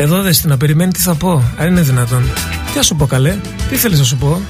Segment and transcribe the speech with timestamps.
[0.00, 1.52] Εδώ δες να περιμένει τι θα πω.
[1.56, 2.22] Αν είναι δυνατόν.
[2.66, 3.36] Τι θα σου πω, καλέ.
[3.68, 4.42] Τι θέλεις να σου πω;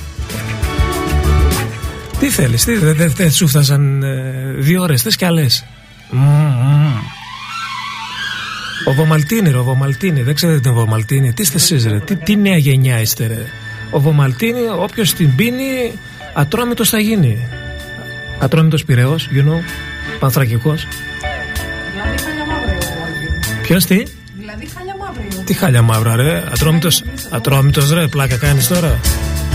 [2.18, 5.64] Τι θέλεις, τι δεν δε, σου φτάσαν ε, δύο ώρες, θες κι άλλες.
[8.84, 11.32] Ο Βομαλτίνη, ο Βομαλτίνη, δεν ξέρετε την Βομαλτίνη.
[11.32, 13.46] Τι είστε εσείς, ρε, τι, τι νέα γενιά είστε, ρε.
[13.90, 15.92] Ο Βομαλτίνη, όποιος την πίνει,
[16.34, 17.38] ατρόμητος θα γίνει.
[18.38, 19.60] Ατρόμητος πυρεό, you know,
[20.18, 20.86] πανθρακικός.
[23.62, 24.02] Ποιος τι;
[25.50, 26.14] Δηλαδή χάλια μαύρα.
[26.16, 26.44] Τι χάλια μαύρα, ρε.
[26.52, 29.00] Ατρόμητος, ατρόμητος, ρε, πλάκα κάνεις τώρα.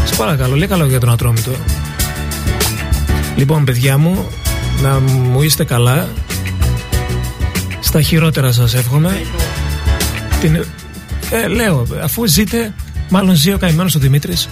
[0.06, 1.52] Σε παρακαλώ, λέει καλό για τον ατρόμητο.
[3.36, 4.28] Λοιπόν, παιδιά μου,
[4.82, 6.08] να μου είστε καλά.
[7.80, 9.22] Στα χειρότερα σας εύχομαι.
[10.42, 10.66] Την...
[11.30, 12.74] Ε, λέω, αφού ζείτε,
[13.10, 14.50] μάλλον ζει ο καημένος ο Δημήτρης.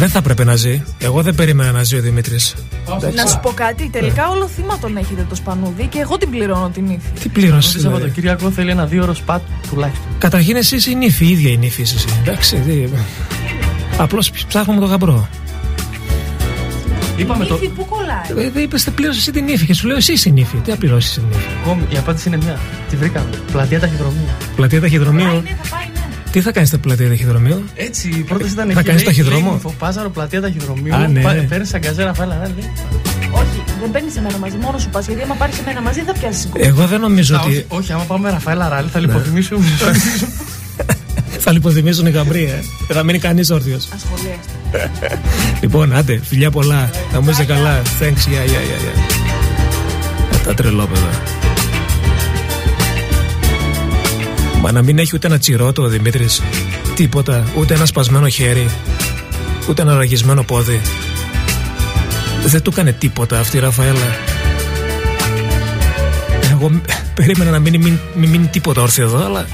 [0.00, 0.82] Δεν θα έπρεπε να ζει.
[0.98, 2.54] Εγώ δεν περίμενα να ζει ο Δημήτρης.
[3.14, 6.70] Να σου πω κάτι, τελικά όλο θύμα τον έχετε το σπανούδι και εγώ την πληρώνω
[6.74, 7.20] την ύφη.
[7.20, 7.76] Τι πλήρωσε.
[7.76, 10.06] Το Σαββατοκύριακο θέλει ένα δύο ώρο σπατ τουλάχιστον.
[10.18, 12.04] Καταρχήν εσύ είσαι η νύφη, η ίδια η νύφη εσύ.
[12.20, 12.62] Εντάξει,
[13.96, 15.28] Απλώς ψάχνουμε το γαμπρό.
[17.16, 17.54] Είπαμε το.
[17.54, 18.50] Πού κολλάει.
[18.56, 20.56] Ε, είπες πλήρωσε εσύ την ύφη και σου λέω εσύ είσαι η νύφη.
[20.56, 21.46] Τι θα πληρώσει την ύφη.
[21.64, 22.58] Εγώ η απάντηση είναι μια.
[22.90, 23.28] Τη βρήκαμε.
[23.52, 24.28] Πλατεία ταχυδρομείου.
[24.56, 25.42] Πλατεία ταχυδρομείου.
[26.34, 26.40] Ναι, θα πάει, ναι.
[26.40, 29.60] Τι θα κάνεις στα πλατεία ταχυδρομείου; Έτσι, η πρόταση ήταν Θα κάνεις ταχυδρόμο.
[29.78, 30.94] Πάζαρο πλατεία ταχυδρομείου.
[30.94, 31.22] Α, ναι.
[31.48, 32.64] Παίρνεις αγκαζέρα φάλα, ναι.
[33.30, 35.06] Όχι, δεν παίρνεις εμένα μαζί, μόνο σου πας.
[35.06, 36.66] Γιατί άμα πάρεις εμένα μαζί θα πιάσεις κόμμα.
[36.66, 37.48] Εγώ δεν νομίζω ότι.
[37.50, 39.64] Όχι, όχι, άμα πάμε Ραφαέλα Ράλι θα λιποθυμίσουμε.
[41.38, 42.62] θα λιποθυμίσουν οι γαμπροί, ε.
[42.86, 43.88] Δεν θα μείνει κανείς όρθιος.
[43.94, 44.50] Ασχολίαστε.
[45.62, 46.90] λοιπόν, άντε, φιλιά πολλά.
[47.12, 47.82] Να μου είστε καλά.
[48.00, 48.82] Thanks, yeah, yeah, yeah.
[48.84, 50.44] yeah.
[50.44, 51.39] Τα τρελόπεδα.
[54.60, 56.42] Μα να μην έχει ούτε ένα τσιρότο ο Δημήτρης.
[56.94, 57.44] Τίποτα.
[57.56, 58.70] Ούτε ένα σπασμένο χέρι.
[59.68, 60.80] Ούτε ένα ραγισμένο πόδι.
[62.44, 64.16] Δεν του έκανε τίποτα αυτή η Ραφαέλα.
[66.50, 66.80] Εγώ
[67.14, 69.46] περίμενα να μην μείνει, μην μείνει τίποτα όρθιο εδώ, αλλά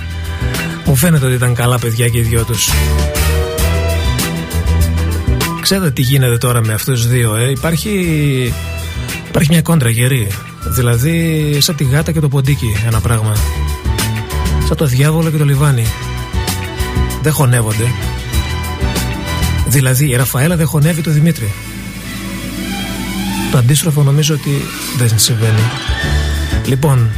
[0.84, 2.70] μου φαίνεται ότι ήταν καλά παιδιά και οι δυο τους.
[5.60, 7.90] Ξέρετε τι γίνεται τώρα με αυτούς τους δύο, ε; Υπάρχει,
[9.28, 10.28] υπάρχει μια κόντρα γερή.
[10.68, 13.36] Δηλαδή σαν τη γάτα και το ποντίκι ένα πράγμα.
[14.66, 15.86] Σαν το διάβολο και το λιβάνι.
[17.22, 17.84] Δεν χωνεύονται.
[19.66, 21.52] Δηλαδή η Ραφαέλα δεν χωνεύει το Δημήτρη.
[23.50, 24.50] Το αντίστροφο νομίζω ότι
[24.96, 25.60] δεν συμβαίνει.
[26.66, 27.10] Λοιπόν,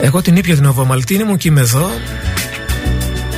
[0.00, 1.90] εγώ την ήπια την οβομαλτίνη μου και είμαι εδώ.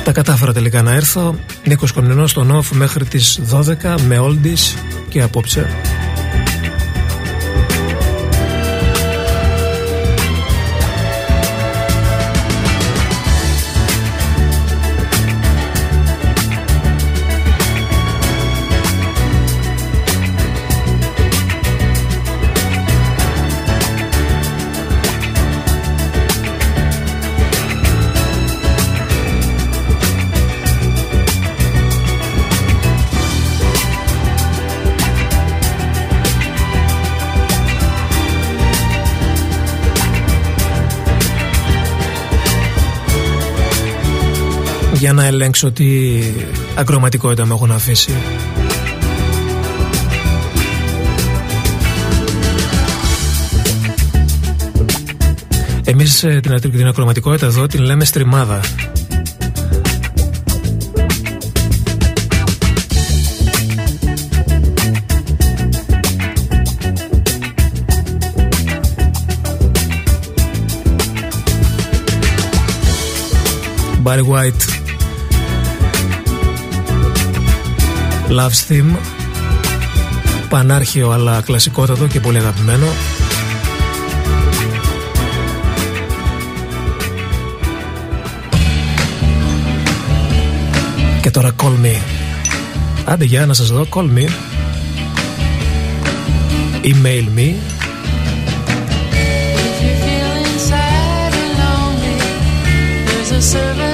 [0.03, 1.35] Τα κατάφερα τελικά να έρθω.
[1.67, 4.77] Νίκος Κομνηνός στον Όφ μέχρι τις 12 με Oldies
[5.09, 5.67] και απόψε.
[45.05, 45.85] Για να ελέγξω τι
[46.75, 48.11] ακροματικότητα με έχουν αφήσει.
[55.83, 58.59] Εμείς ε, την, την ακροματικότητα εδώ την λέμε στριμάδα.
[74.03, 74.84] Barry White
[78.29, 78.95] Love Theme
[80.49, 82.85] Πανάρχιο αλλά κλασικότατο και πολύ αγαπημένο.
[91.21, 92.01] Και τώρα Call Me.
[93.05, 94.29] Άντε για να σας δω Call Me.
[96.83, 97.49] Email Me.
[99.67, 102.17] If you feel and lonely,
[103.05, 103.84] there's a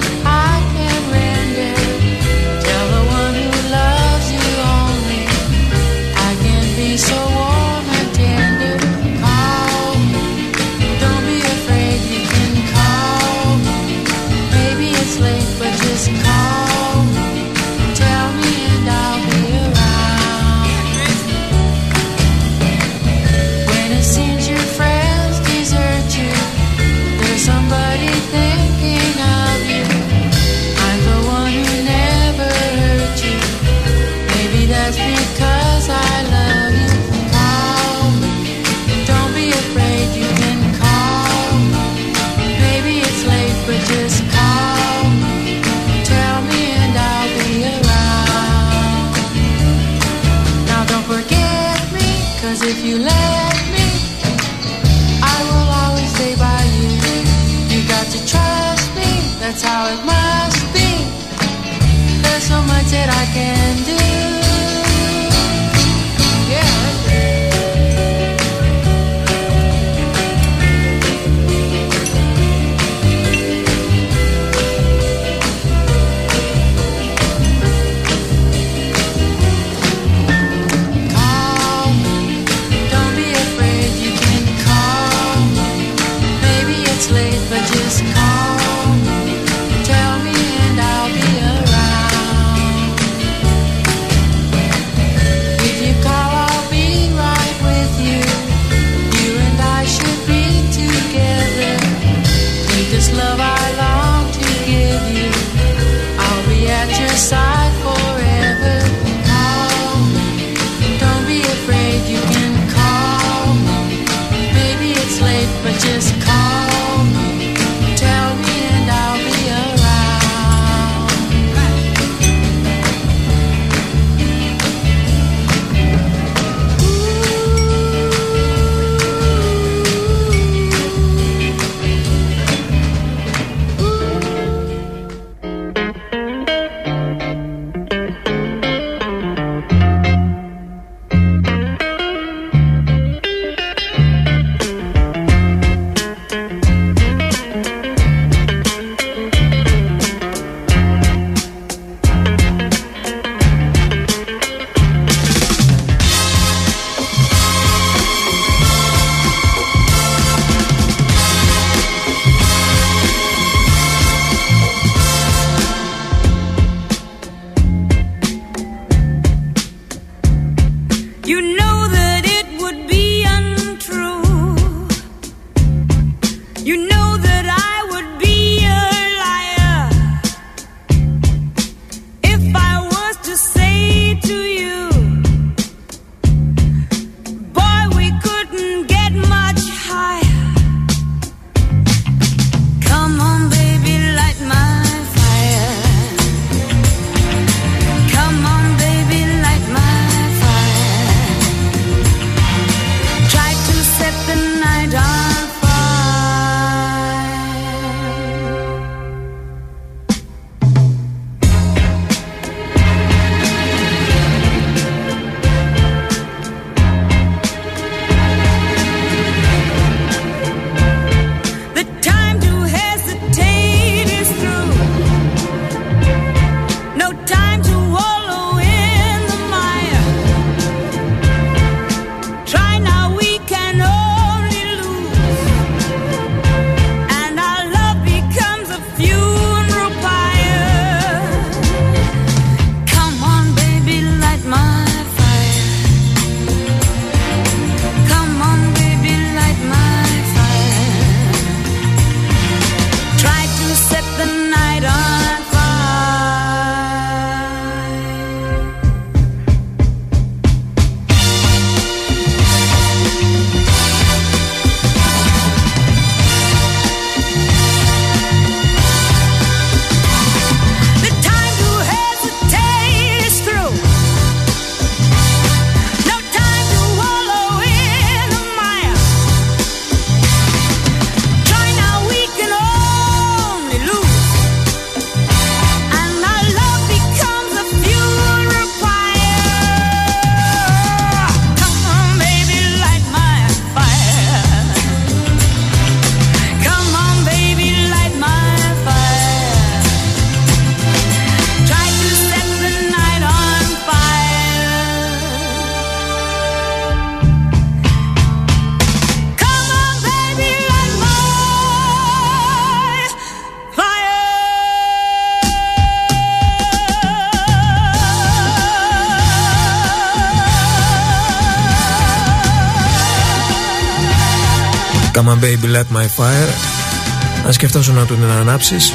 [327.71, 328.93] φτάσω να τον ανάψεις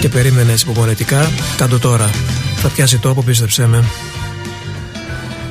[0.00, 2.10] και περίμενες υπομονετικά, κάτω τώρα.
[2.56, 3.84] Θα πιάσει τόπο, πίστεψέ με.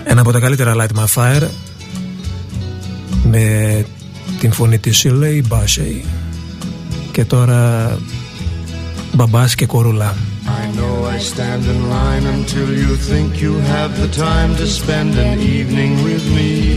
[0.03, 1.47] Ένα από τα καλύτερα Light My Fire
[3.23, 3.85] με
[4.39, 6.05] την φωνή της Σιλέη Μπάσεϊ
[7.11, 7.97] και τώρα
[9.13, 10.15] μπαμπάς και κορούλα.
[10.45, 15.11] I know I stand in line until you think you have the time to spend
[15.25, 16.76] an evening with me.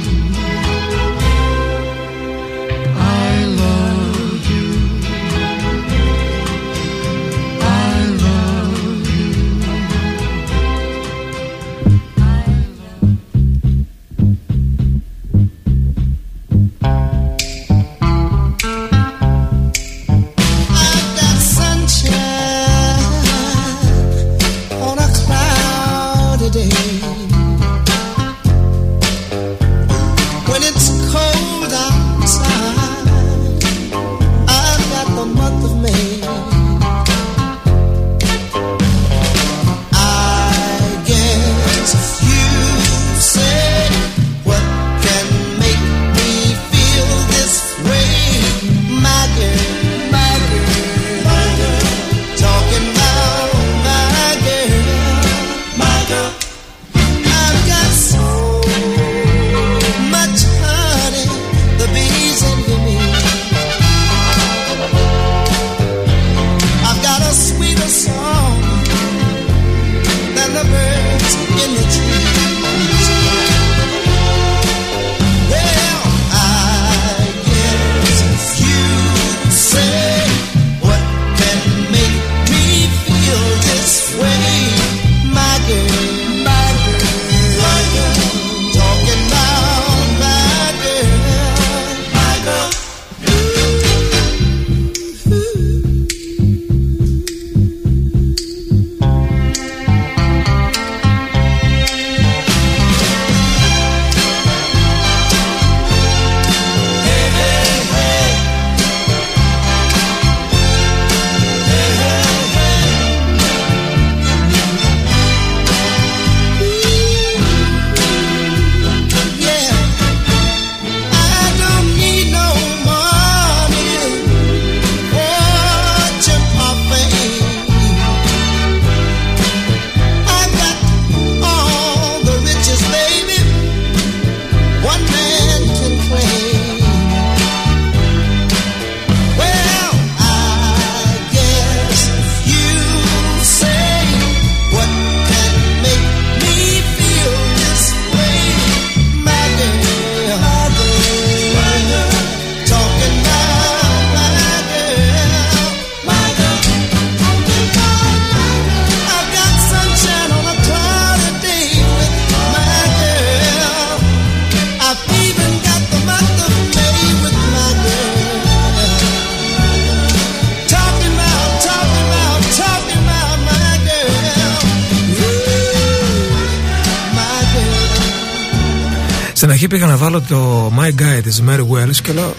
[181.91, 182.33] Της Mary Wells και λέω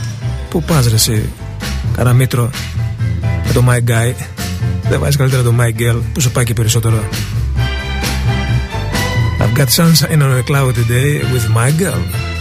[0.51, 1.29] Πού πας ρε εσύ
[1.97, 2.51] Καραμήτρο
[3.47, 4.15] Με το My Guy
[4.89, 7.05] Δεν βάζεις καλύτερα το My Girl Που σου πάει και περισσότερο
[9.41, 12.32] I've got sunshine on a cloudy day with my girl.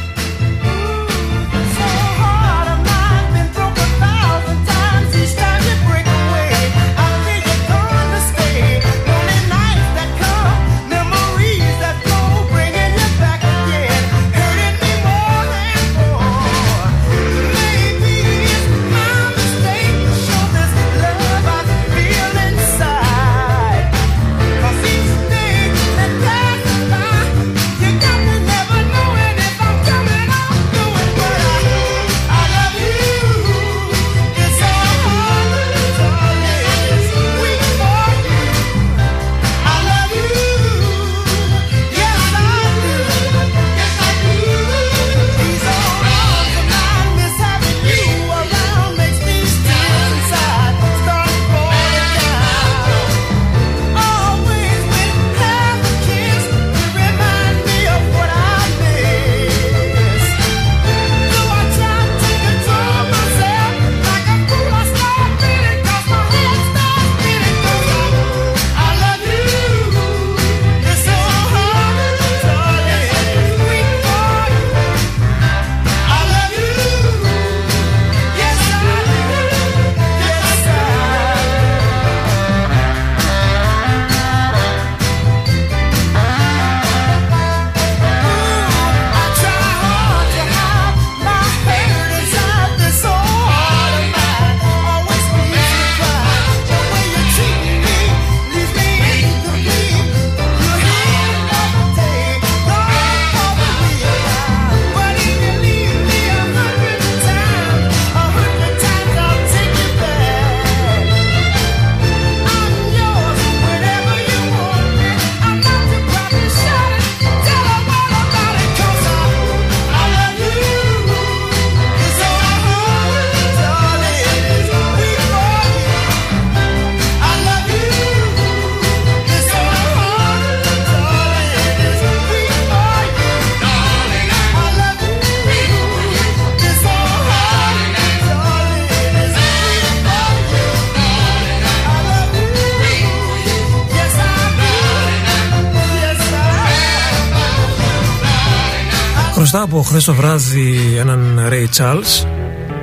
[149.62, 152.28] Χρωστάω από χθες το βράδυ έναν Ray Charles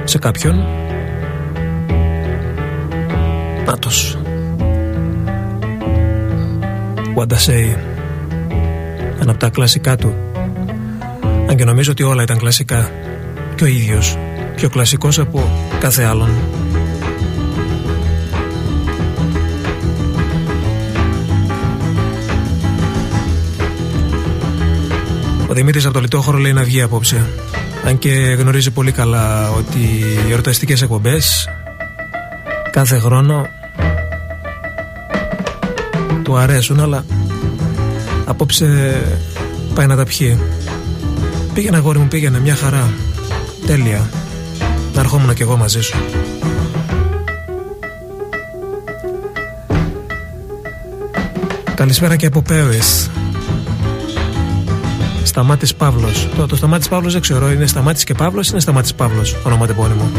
[0.05, 0.65] σε κάποιον.
[3.67, 4.19] Νάτος.
[7.17, 7.77] What I say.
[9.21, 10.15] Ένα από τα κλασικά του.
[11.49, 12.91] Αν και νομίζω ότι όλα ήταν κλασικά.
[13.55, 14.19] Και ο ίδιος.
[14.57, 16.31] Πιο κλασικός από κάθε άλλον.
[25.59, 27.27] Ο Δημήτρης από το Λιτόχωρο λέει να βγει απόψε.
[27.85, 29.79] Αν και γνωρίζει πολύ καλά ότι
[30.27, 31.49] οι εορταστικές εκπομπές
[32.71, 33.47] κάθε χρόνο
[36.23, 37.05] του αρέσουν, αλλά
[38.25, 38.97] απόψε
[39.75, 40.39] πάει να τα πιει.
[41.55, 42.93] Πήγαινε αγόρι μου, πήγαινε, μια χαρά.
[43.67, 44.11] Τέλεια.
[44.95, 45.99] Να ερχόμουν κι εγώ μαζί σου.
[51.75, 53.11] Καλησπέρα και από Πέουες.
[55.39, 56.29] Σταμάτης Παύλος.
[56.37, 60.11] Το, το Σταμάτης Παύλος δεν ξέρω, είναι Σταμάτης και Παύλος ή είναι Σταμάτης Παύλος, ονοματεπώνυμο.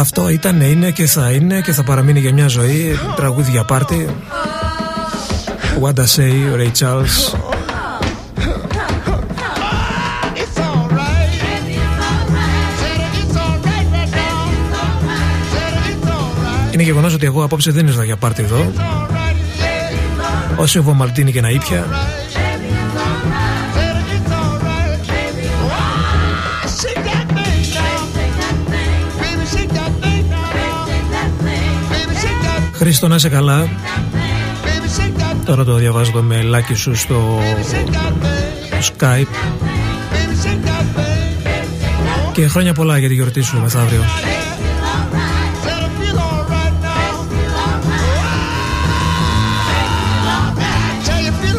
[0.00, 2.98] Αυτό ήταν, είναι και θα είναι και θα παραμείνει για μια ζωή.
[3.16, 4.16] Τραγούδια πάρτι.
[5.82, 7.34] Wanda Say, Ray Charles.
[16.70, 18.72] Είναι γεγονός ότι εγώ απόψε δεν ήρθα για πάρτι εδώ.
[20.56, 21.86] Όσοι ο Βομαλτίνη και να ήπια,
[32.80, 33.68] Χρήστο να είσαι καλά.
[35.44, 37.38] Τώρα το διαβάζω με μελάκι σου στο
[38.80, 39.26] Skype.
[42.32, 44.04] Και χρόνια πολλά για τη γιορτή σου μεθαύριο.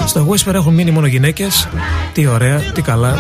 [0.06, 1.68] Στα Whisper έχουν μείνει μόνο γυναίκες.
[2.14, 3.16] Τι ωραία, τι καλά.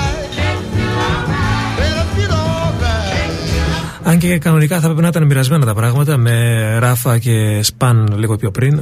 [4.12, 8.36] Αν και κανονικά θα πρέπει να ήταν μοιρασμένα τα πράγματα με Ράφα και Σπαν λίγο
[8.36, 8.82] πιο πριν.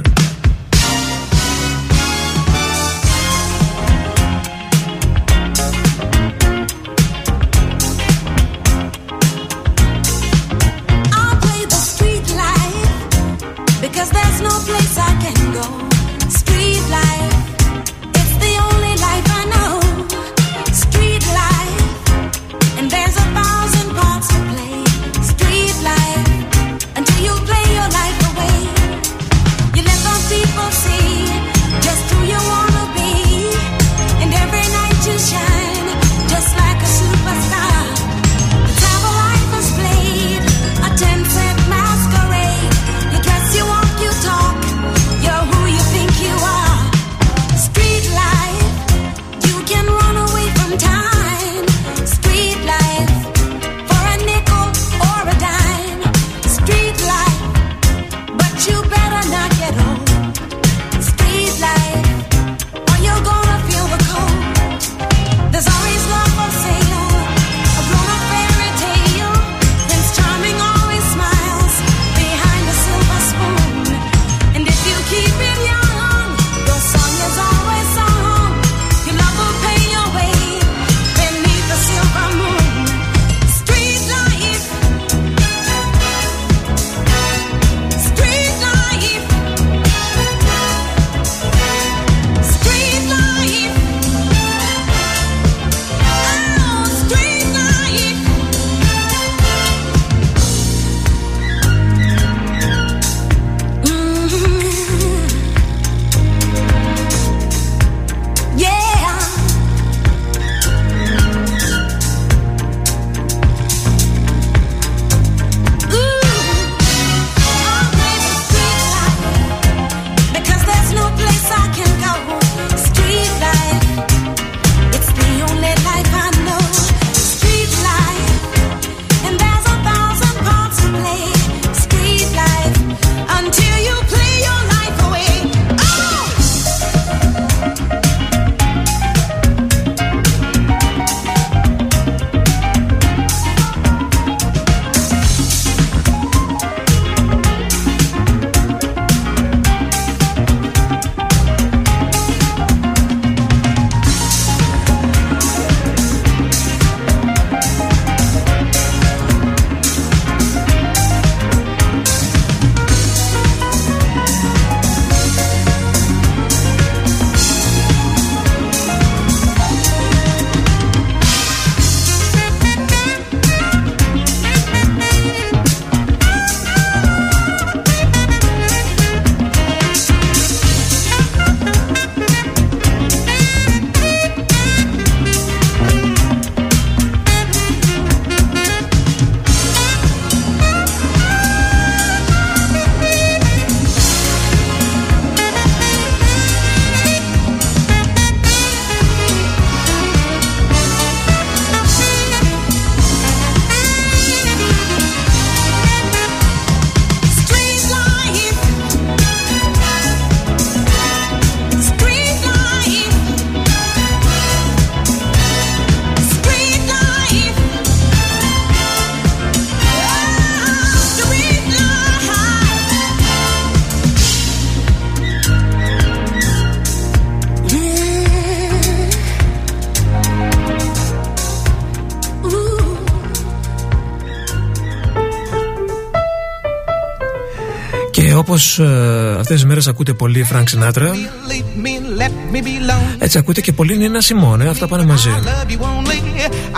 [239.50, 241.08] Ε, αυτές τις μέρες ακούτε πολύ Frank Sinatra
[241.50, 243.16] Leave me, let me be lonely.
[243.18, 245.28] έτσι ακούτε και πολύ Nina Simone, αυτά πάνε μαζί.
[245.28, 246.18] I love you only.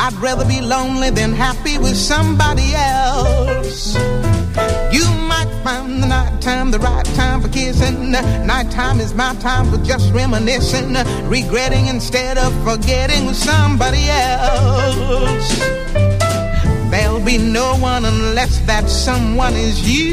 [0.04, 3.80] I'd rather be lonely than happy with somebody else.
[4.96, 7.98] You might find the night time the right time for kissing.
[8.52, 10.90] Night time is my time for just reminiscing,
[11.38, 15.48] regretting instead of forgetting with somebody else.
[16.92, 20.11] There'll be no one unless that someone is you.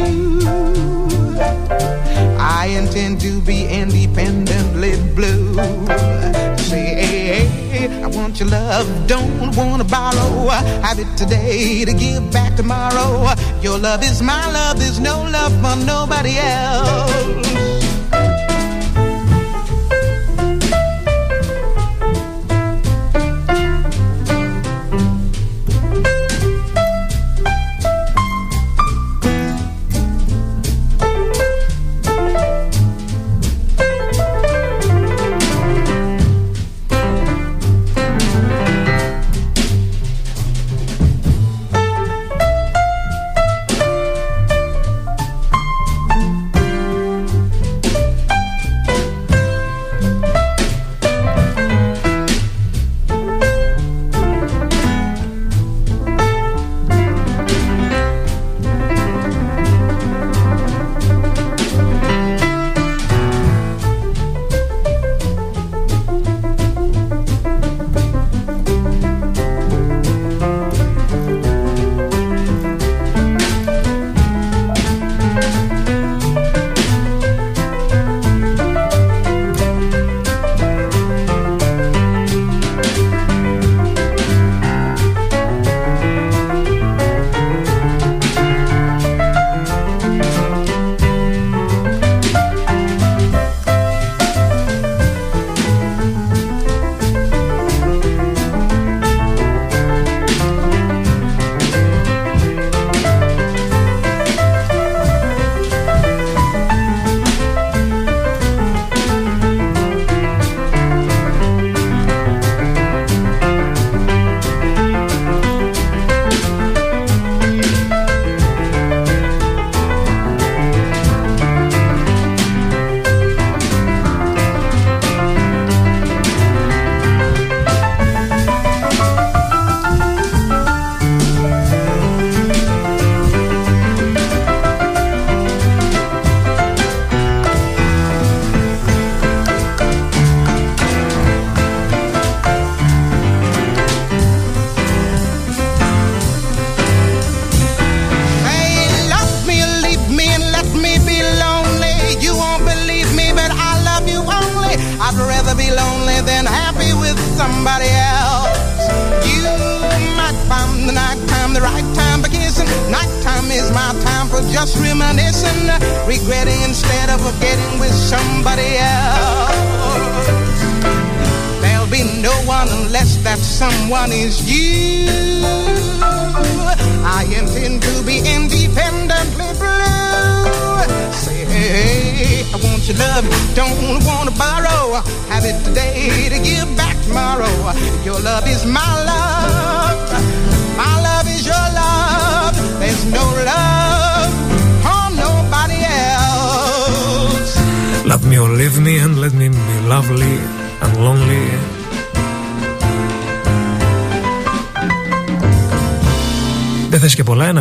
[2.39, 5.55] I intend to be independently blue.
[6.57, 10.47] Say, hey, hey, I want your love, don't wanna borrow.
[10.81, 13.33] Have it today to give back tomorrow.
[13.61, 17.68] Your love is my love, there's no love for nobody else.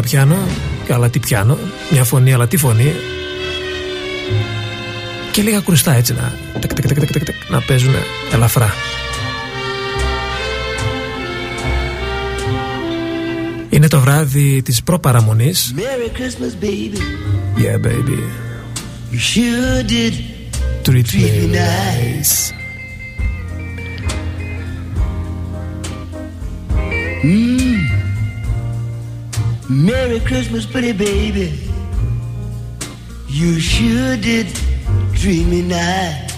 [0.08, 0.36] Θες και πολλά, ένα
[0.86, 1.58] πιάνο, αλλά τι πιάνο,
[1.90, 2.92] μια φωνή, αλλά τι φωνή.
[5.30, 7.94] Και λίγα κρουστά έτσι να, τεκ, τεκ, τεκ, τεκ, τεκ, τεκ, να παίζουν
[8.32, 8.74] ελαφρά.
[13.68, 15.74] Είναι το βράδυ της προπαραμονής.
[15.76, 17.00] Merry Christmas, baby.
[17.56, 18.18] Yeah, baby.
[19.12, 20.14] You sure did
[20.84, 22.52] Treat treat me me nice.
[29.78, 31.56] Merry Christmas, pretty baby.
[33.28, 34.48] You sure did
[35.14, 36.32] treat me nice.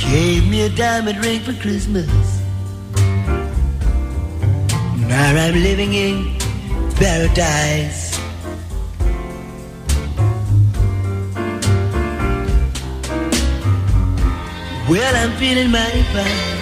[0.00, 2.06] Gave me a diamond ring for Christmas.
[5.08, 6.38] Now I'm living in
[6.94, 8.16] paradise.
[14.88, 16.53] Well, I'm feeling mighty fine.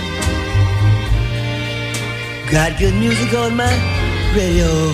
[2.53, 3.72] Got good music on my
[4.36, 4.92] radio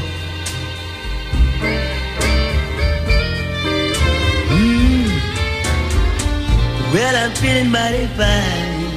[4.49, 5.11] Mm.
[6.93, 8.93] Well, I'm feeling mighty fine.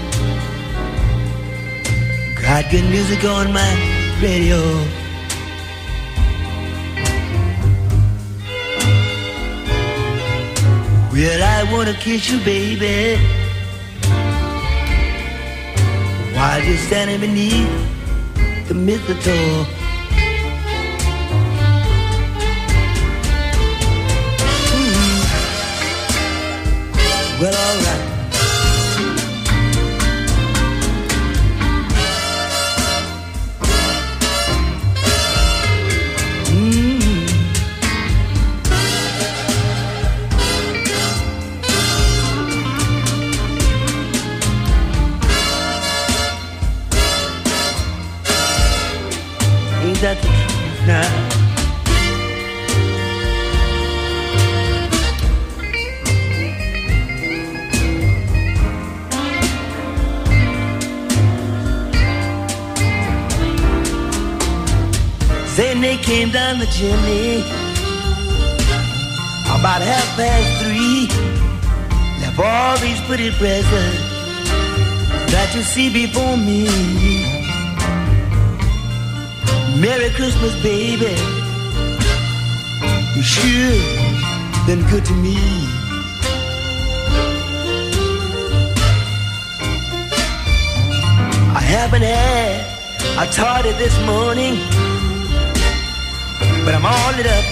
[2.39, 3.71] Got good music on my
[4.21, 4.61] radio.
[11.11, 13.17] Well, I wanna kiss you, baby.
[16.35, 17.90] While you're standing beneath
[18.73, 19.80] the middle door.
[66.81, 67.41] The
[69.53, 71.07] about half past three.
[72.21, 74.01] Left all these pretty presents
[75.31, 76.65] that you see before me.
[79.79, 81.15] Merry Christmas, baby.
[83.15, 83.77] You sure
[84.65, 85.37] been good to me.
[91.53, 94.55] I haven't had a tardy this morning,
[96.63, 97.45] but I'm all lit up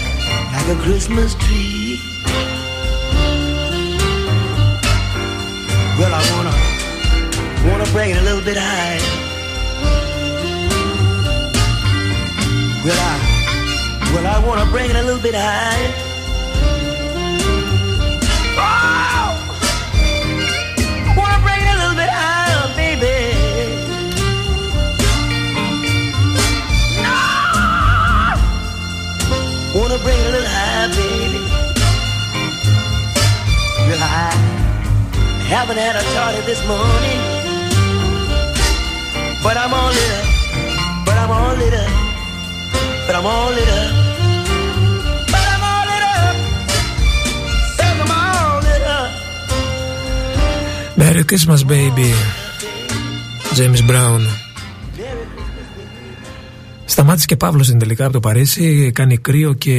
[0.53, 1.99] like a Christmas tree.
[5.97, 6.53] Well, I wanna
[7.69, 8.99] wanna bring it a little bit high.
[12.85, 16.08] Well, I well I wanna bring it a little bit high.
[30.01, 31.41] A little higher, baby.
[33.87, 34.31] Well, I
[35.49, 36.03] haven't had a
[36.45, 37.19] this morning,
[39.43, 40.25] but I'm all lit up.
[41.05, 41.91] But I'm all lit up.
[43.07, 44.09] But I'm all lit up.
[50.99, 52.13] Merry Christmas baby
[53.55, 54.27] James Brown
[56.99, 59.69] Σταμάτησε και Παύλος στην τελικά από το Παρίσι Κάνει κρύο και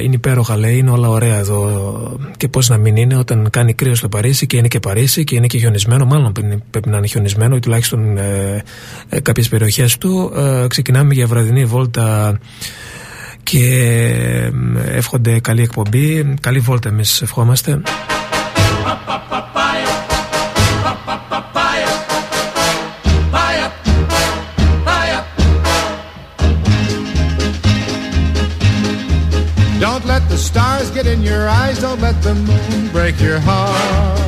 [0.00, 2.18] είναι υπέροχα λέει Είναι όλα ωραία εδώ.
[2.36, 5.34] Και πώς να μην είναι όταν κάνει κρύο στο Παρίσι Και είναι και Παρίσι και
[5.36, 8.62] είναι και χιονισμένο Μάλλον πρέπει- πρέπει να είναι χιονισμένο Ή τουλάχιστον ε,
[9.08, 10.32] ε, κάποιες περιοχές του.
[10.36, 12.38] Ε, Ξεκινάμε για βραδινή βόλτα
[13.42, 13.64] Και
[14.84, 16.34] ε, εύχονται καλή εκπομπή.
[16.40, 17.80] Καλή βόλτα εμείς ευχόμαστε
[30.42, 34.18] stars get in your eyes, don't let the moon break your heart.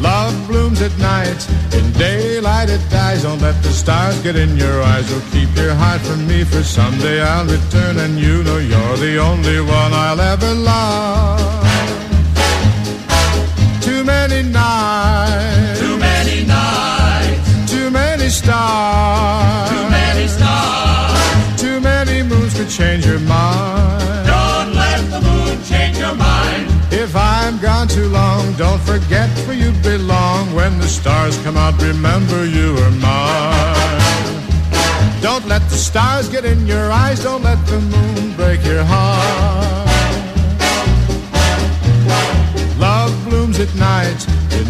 [0.00, 1.40] Love blooms at night,
[1.72, 3.22] in daylight it dies.
[3.22, 6.62] Don't let the stars get in your eyes, or keep your heart from me, for
[6.62, 11.40] someday I'll return and you know you're the only one I'll ever love.
[13.80, 19.63] Too many nights, too many nights, too many stars,
[22.76, 24.26] change your mind.
[24.26, 26.66] Don't let the moon change your mind.
[26.90, 30.52] If I'm gone too long, don't forget where you belong.
[30.54, 34.42] When the stars come out, remember you are mine.
[35.22, 39.88] Don't let the stars get in your eyes, don't let the moon break your heart.
[42.78, 44.20] Love blooms at night,
[44.50, 44.66] in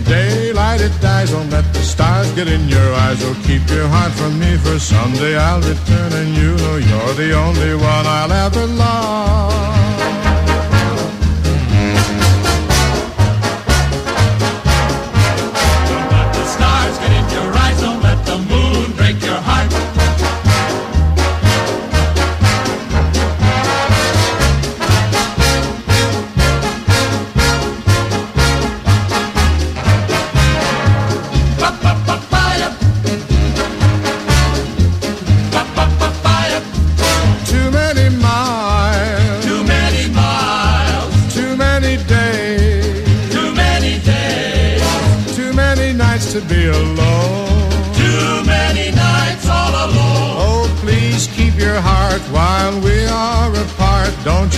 [0.79, 1.31] daylight it dies.
[1.31, 4.79] Don't let the stars get in your eyes, or keep your heart from me, for
[4.79, 9.74] someday I'll return and you know you're the only one I'll ever love.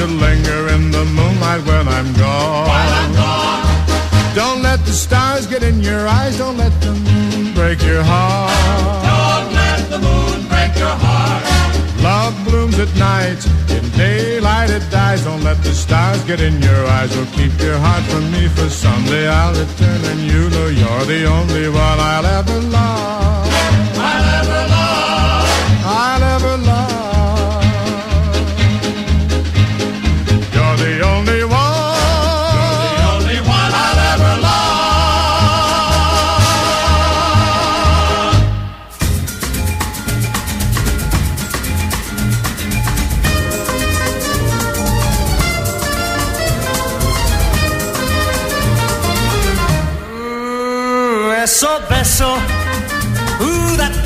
[0.07, 2.69] Linger in the moonlight when I'm gone.
[2.69, 7.55] While I'm gone, Don't let the stars get in your eyes, don't let the moon
[7.55, 8.53] break your heart.
[9.11, 11.43] don't let the moon break your heart.
[12.03, 13.41] Love blooms at night,
[13.71, 15.25] in daylight it dies.
[15.25, 17.17] Don't let the stars get in your eyes.
[17.17, 21.25] Or keep your heart from me, for someday I'll return and you know you're the
[21.25, 23.46] only one I'll ever love.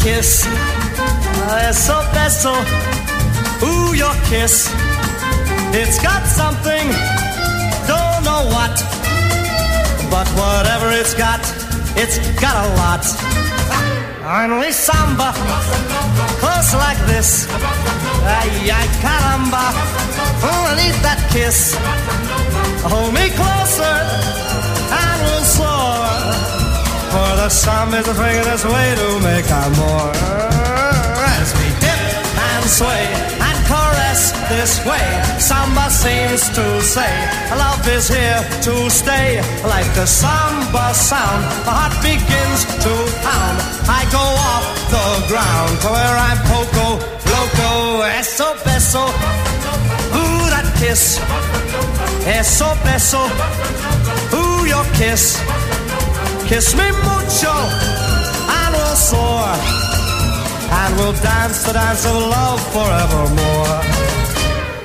[0.02, 0.46] Kiss,
[1.68, 2.54] eso beso,
[3.62, 4.68] ooh your kiss.
[5.72, 6.86] It's got something,
[7.86, 8.74] don't know what,
[10.10, 11.40] but whatever it's got,
[11.96, 13.04] it's got a lot.
[14.24, 15.32] Only samba,
[16.40, 17.46] close like this.
[18.24, 19.64] Ay, ay, caramba,
[20.48, 21.76] oh, I need that kiss.
[22.88, 23.96] Hold me closer
[25.00, 25.69] and we'll soar.
[27.10, 29.50] For the sum is the way to make
[29.82, 30.10] more.
[31.34, 32.00] As we dip
[32.48, 33.04] and sway
[33.46, 35.06] and caress this way,
[35.38, 37.10] samba seems to say,
[37.50, 39.42] love is here to stay.
[39.66, 42.92] Like the samba sound, my heart begins to
[43.26, 43.58] pound.
[43.90, 46.86] I go off the ground to where I'm poco,
[47.34, 49.04] loco, eso beso.
[50.14, 51.18] Ooh, that kiss.
[52.38, 53.22] Eso beso,
[54.34, 55.42] ooh, your kiss.
[56.50, 57.54] Kiss me mucho,
[58.58, 59.54] and we'll soar.
[60.82, 63.78] And we'll dance the dance of love forevermore.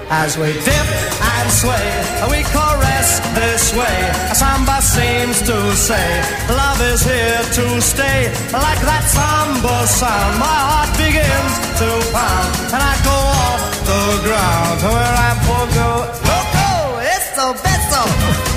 [0.07, 0.87] As we dip
[1.33, 1.87] and sway,
[2.21, 3.97] and we caress this way.
[4.29, 6.07] A Samba seems to say,
[6.53, 8.29] love is here to stay.
[8.53, 12.49] Like that samba sound, my heart begins to pound.
[12.77, 15.89] And I go off the ground to where I'm poco,
[16.29, 16.69] loco,
[17.01, 18.54] eso beso.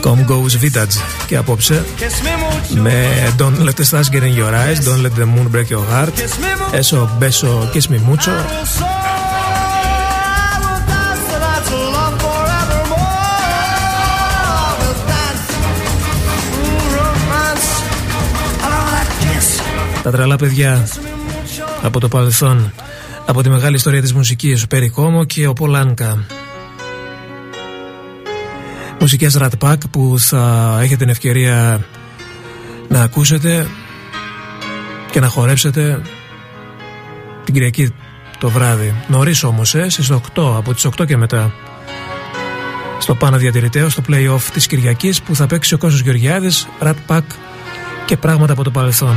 [0.00, 3.06] Com Goes Vintage και απόψε Kiss me mucho, με
[3.38, 6.08] Don't Let the Stars Get In Your Eyes, Don't Let the Moon Break Your Heart,
[6.14, 6.76] kiss me mucho.
[6.76, 8.30] Έσο Μπέσο Kiss Me Mucho.
[8.30, 8.90] We'll soar,
[10.62, 13.10] we'll dance the dance of love forevermore.
[14.80, 15.46] We'll dance,
[16.60, 17.68] ooh, romance,
[18.68, 19.46] oh, that kiss.
[20.02, 21.64] Τα τρελά παιδιά Kiss me mucho.
[21.82, 22.72] από το παρελθόν,
[23.26, 26.24] από τη μεγάλη ιστορία της μουσικής, ο Περικόμο και ο Πολάνκα.
[29.02, 31.86] Μουσικές Rat Pack που θα έχετε την ευκαιρία
[32.88, 33.66] να ακούσετε
[35.10, 36.02] και να χορέψετε
[37.44, 37.94] την Κυριακή
[38.38, 38.94] το βράδυ.
[39.08, 41.52] Νωρίς όμως, ε, στις 8, από τις 8 και μετά.
[42.98, 47.24] Στο πάνω διατηρητέο, στο play-off της Κυριακής που θα παίξει ο Κώστας Γεωργιάδης, Rat Pack
[48.06, 49.16] και πράγματα από το παρελθόν.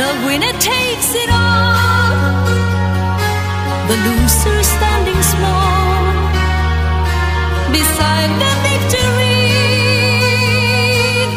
[0.00, 2.14] The winner takes it all,
[3.88, 6.00] the loser standing small
[7.76, 9.44] beside the victory.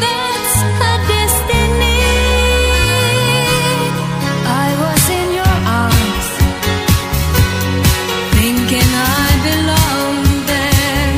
[0.04, 0.56] That's
[0.90, 2.00] a destiny.
[4.64, 6.28] I was in your arms,
[8.36, 8.90] thinking
[9.20, 11.12] I belonged there.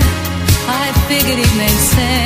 [0.83, 2.26] I figured it made sense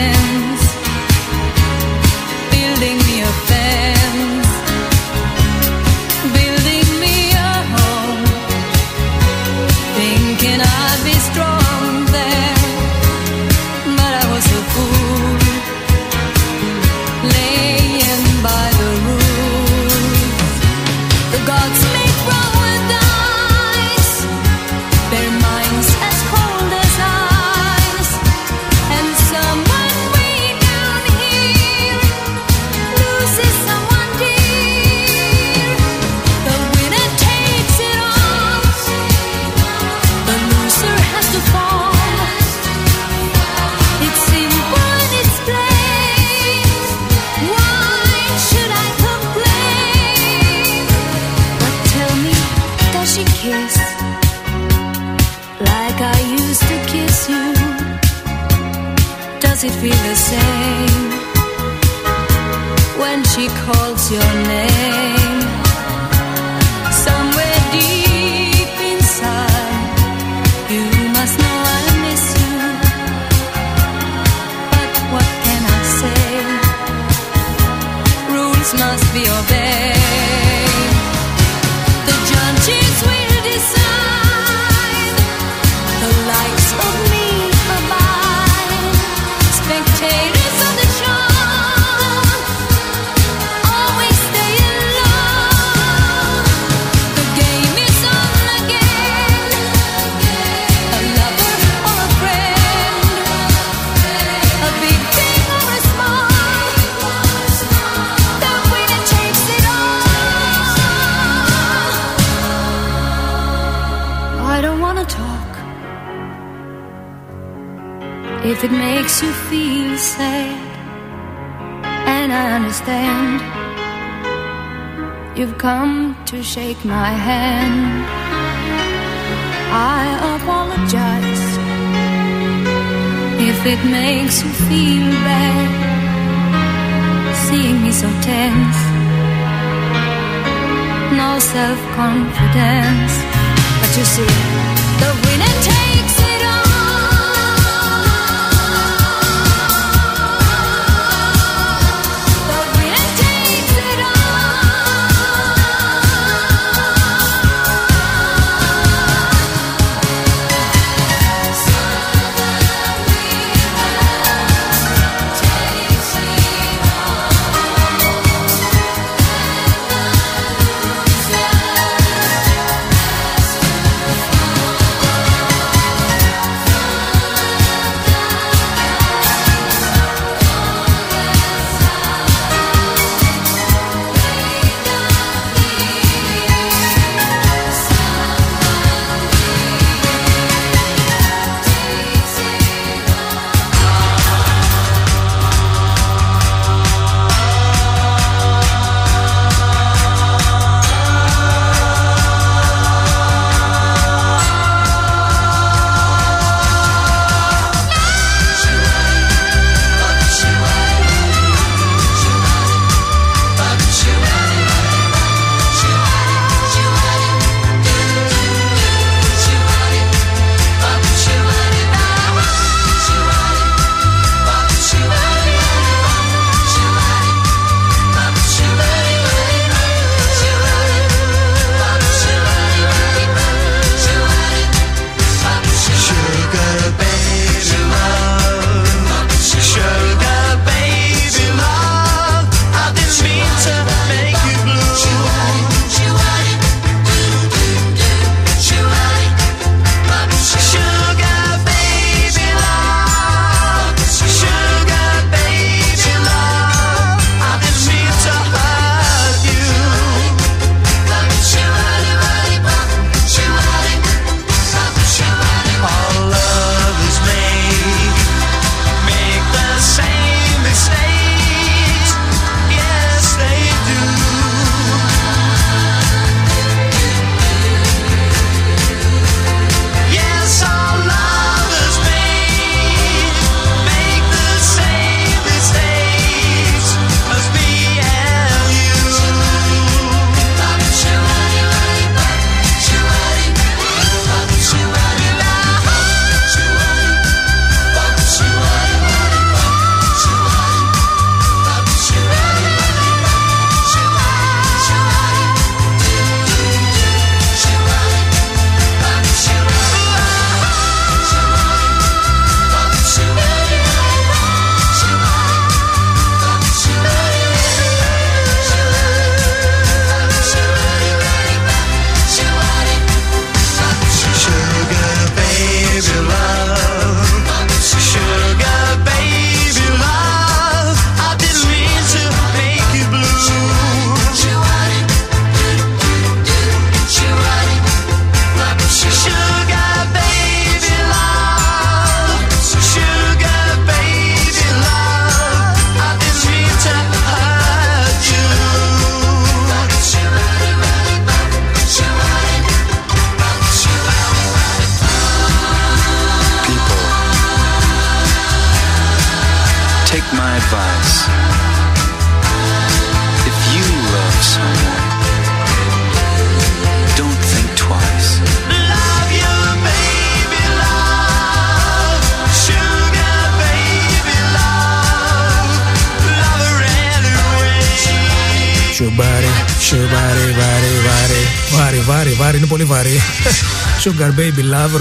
[384.02, 384.94] Sugar Baby Love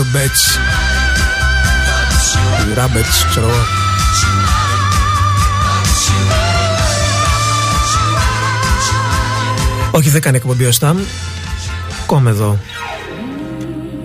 [2.78, 3.48] Rabbits ξέρω
[9.92, 10.98] Όχι δεν κάνει εκπομπή ο Σταμ
[12.06, 12.58] Κόμε εδώ.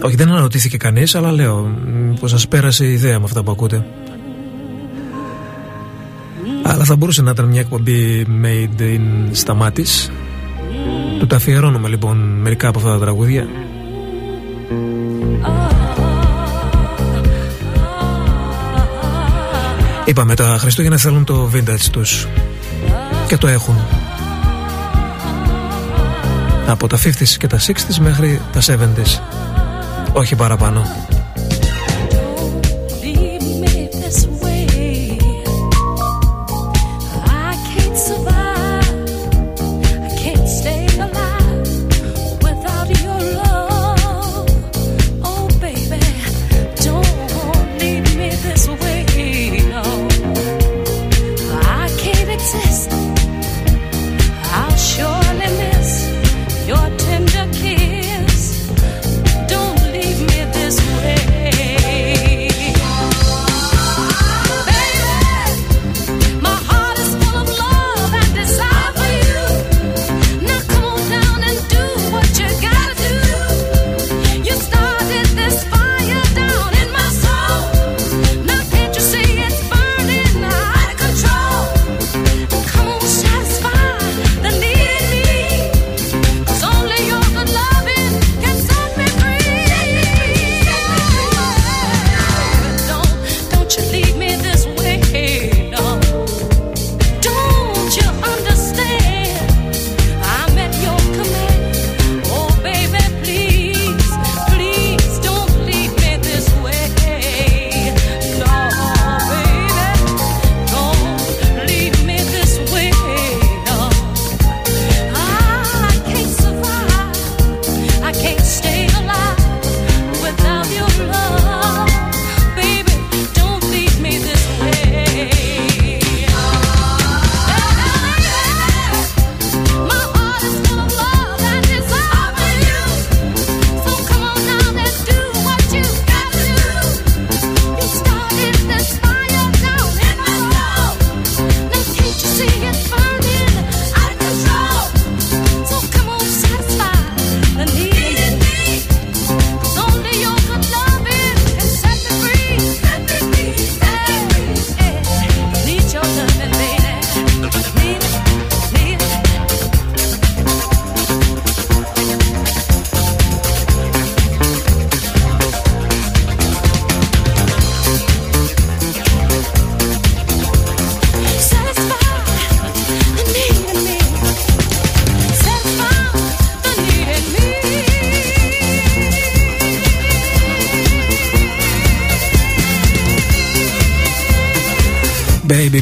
[0.02, 1.78] Όχι δεν αναρωτήθηκε κανείς αλλά λέω
[2.20, 3.86] πως σας πέρασε η ιδέα με αυτά που ακούτε.
[6.62, 9.00] Αλλά θα μπορούσε να ήταν μια εκπομπή made in
[9.32, 10.10] σταμάτης
[11.18, 13.48] του τα αφιερώνουμε λοιπόν μερικά από αυτά τα τραγούδια.
[20.04, 22.28] Είπαμε τα Χριστούγεννα θέλουν το vintage τους.
[23.26, 23.76] Και το έχουν.
[26.66, 29.20] Από τα 50s και τα 60s μέχρι τα 70s
[30.12, 31.03] όχι παραπάνω.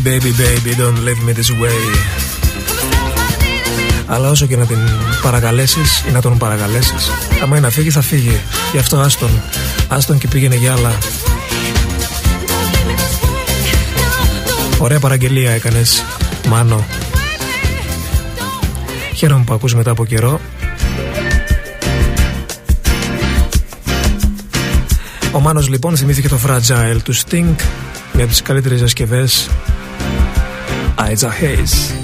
[0.04, 1.80] baby baby don't leave me this way.
[4.06, 4.78] Αλλά όσο και να την
[5.22, 7.10] παρακαλέσεις ή να τον παρακαλέσεις
[7.42, 8.40] άμα είναι να φύγει θα φύγει.
[8.72, 9.42] Γι' αυτό άστον.
[9.88, 10.92] Άστον και πήγαινε για άλλα.
[14.78, 16.04] Ωραία παραγγελία έκανες
[16.48, 16.84] Μάνο.
[19.14, 20.40] Χαίρομαι που ακούς μετά από καιρό.
[25.32, 27.54] Ο Μάνος λοιπόν θυμήθηκε το Fragile του Sting
[28.14, 29.50] μια από τις καλύτερες διασκευές
[31.12, 32.01] Eliza Hayes.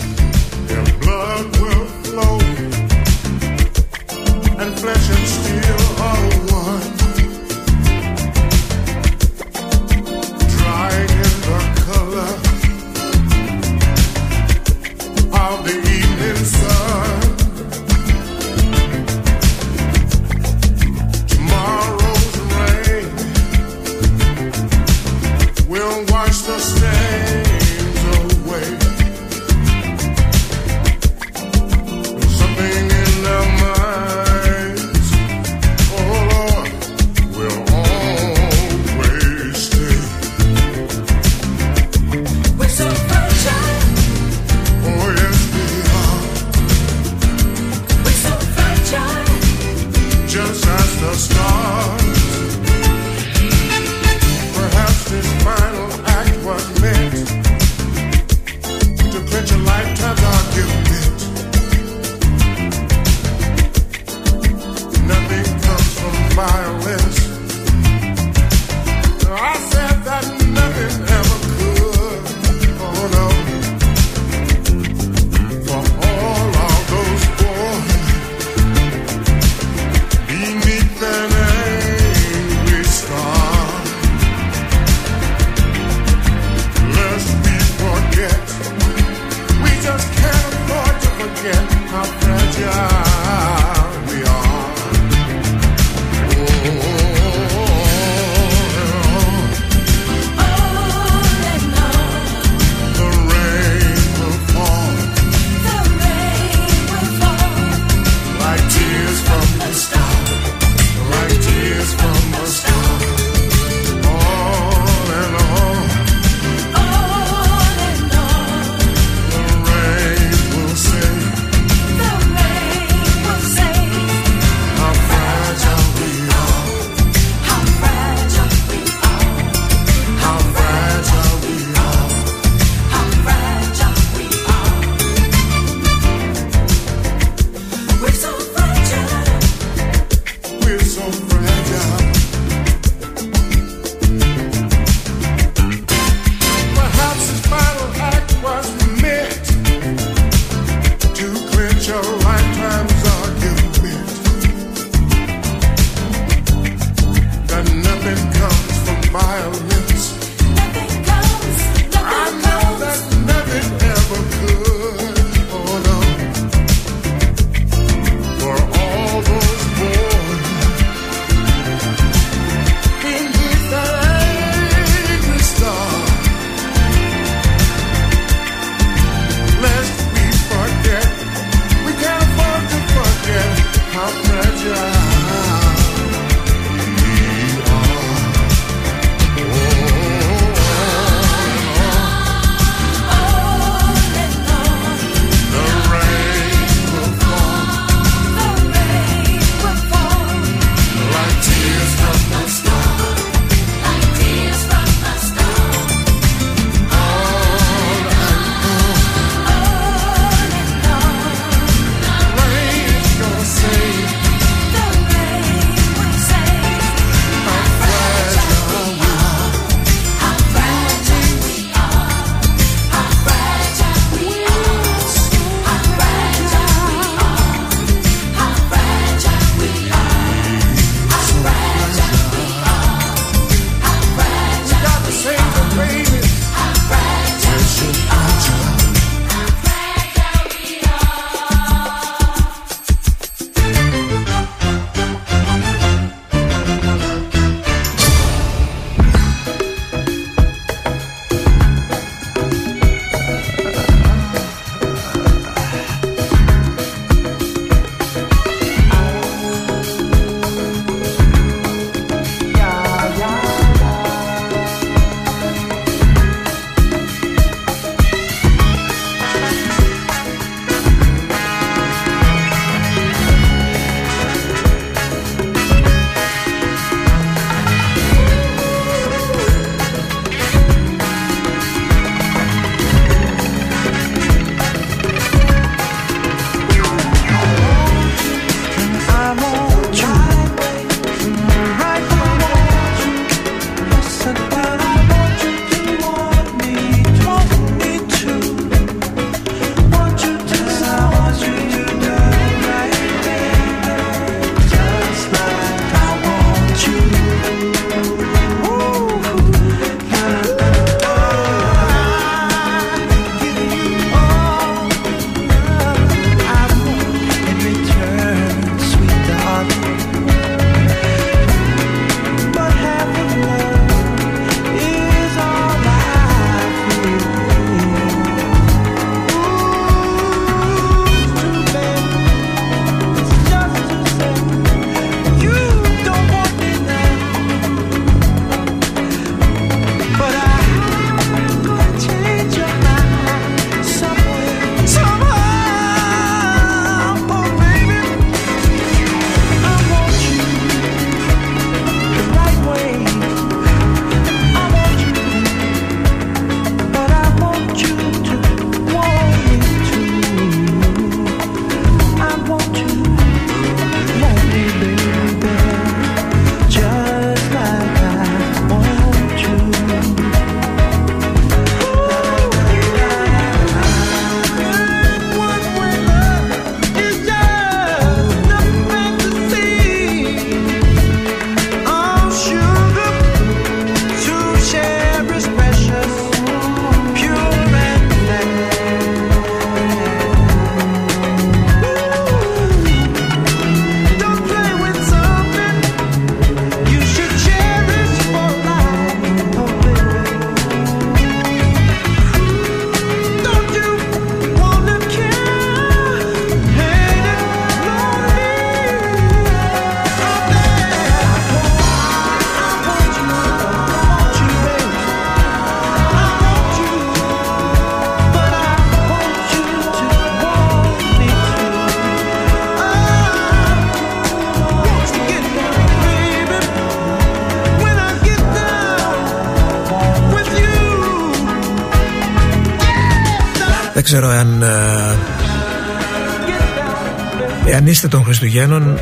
[437.98, 438.98] Είστε των Χριστουγέννων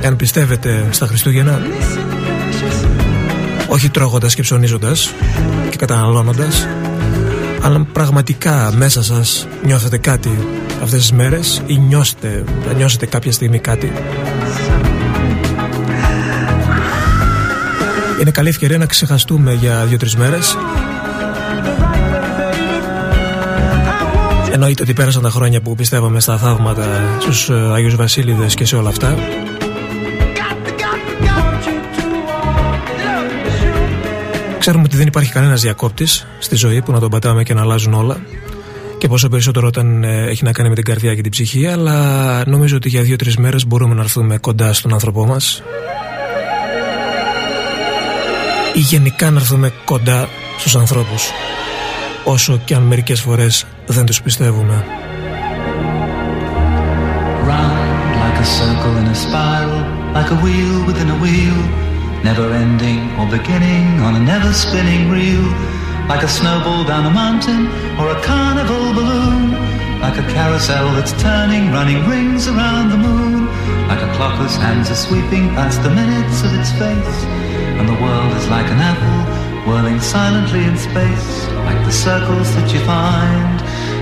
[0.00, 1.60] εάν πιστεύετε στα Χριστούγεννα.
[3.68, 5.14] Όχι τρώγοντας και ψωνίζοντας
[5.70, 6.66] και καταναλώνοντας
[7.62, 10.38] αλλά αν πραγματικά μέσα σας νιώθετε κάτι
[10.82, 13.92] αυτές τις μέρες ή νιώσετε, θα νιώσετε κάποια στιγμή κάτι;
[18.20, 20.56] Είναι καλή ευκαιρία να ξεχαστούμε για δύο-τρεις μέρες
[24.56, 28.76] Εννοείται ότι πέρασαν τα χρόνια που πιστεύαμε στα θαύματα στους ε, Αγίους Βασίλειδες και σε
[28.76, 29.18] όλα αυτά.
[34.58, 37.94] Ξέρουμε ότι δεν υπάρχει κανένας διακόπτης στη ζωή που να τον πατάμε και να αλλάζουν
[37.94, 38.20] όλα
[38.98, 42.42] και πόσο περισσότερο όταν ε, έχει να κάνει με την καρδιά και την ψυχή αλλά
[42.46, 45.62] νομίζω ότι για δύο-τρεις μέρες μπορούμε να έρθουμε κοντά στον άνθρωπό μας.
[48.74, 50.28] Ή γενικά να έρθουμε κοντά
[50.58, 51.30] στους ανθρώπους
[52.24, 54.83] όσο και αν μερικές φορές δεν τους πιστεύουμε.
[57.49, 59.81] Round like a circle in a spiral,
[60.17, 61.59] like a wheel within a wheel,
[62.27, 65.45] never ending or beginning on a never spinning reel,
[66.11, 67.63] like a snowball down a mountain
[67.99, 69.43] or a carnival balloon,
[70.05, 73.47] like a carousel that's turning, running rings around the moon,
[73.89, 77.17] like a clock whose hands are sweeping past the minutes of its face,
[77.77, 79.21] and the world is like an apple
[79.65, 81.29] whirling silently in space,
[81.67, 83.54] like the circles that you find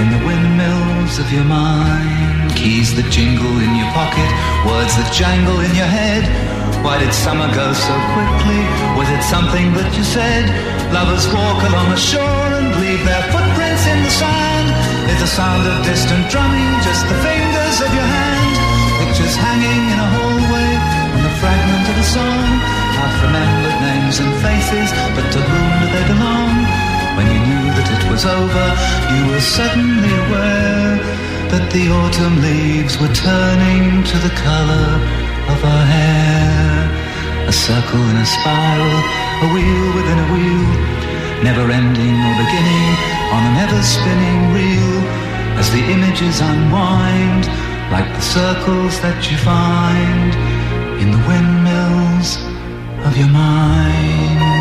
[0.00, 2.52] in the windmills of your mind.
[2.56, 4.30] Keys that jingle in your pocket,
[4.64, 6.24] words that jangle in your head.
[6.84, 8.62] Why did summer go so quickly?
[8.98, 10.48] Was it something that you said?
[10.90, 14.68] Lovers walk along the shore and leave their footprints in the sand.
[15.12, 18.52] Is the sound of distant drumming just the fingers of your hand?
[19.04, 20.70] Pictures hanging in a hallway
[21.16, 22.48] and the fragment of a song.
[22.98, 26.52] Half remembered names and faces, but to whom do they belong?
[27.16, 27.51] When you
[27.96, 28.66] it was over,
[29.12, 30.96] you were suddenly aware
[31.52, 34.88] that the autumn leaves were turning to the color
[35.52, 36.88] of our hair.
[37.48, 38.98] A circle in a spiral,
[39.44, 40.68] a wheel within a wheel,
[41.44, 42.90] never ending or beginning
[43.34, 44.96] on a never spinning reel.
[45.60, 47.44] As the images unwind,
[47.92, 50.32] like the circles that you find
[51.02, 52.40] in the windmills
[53.04, 54.51] of your mind.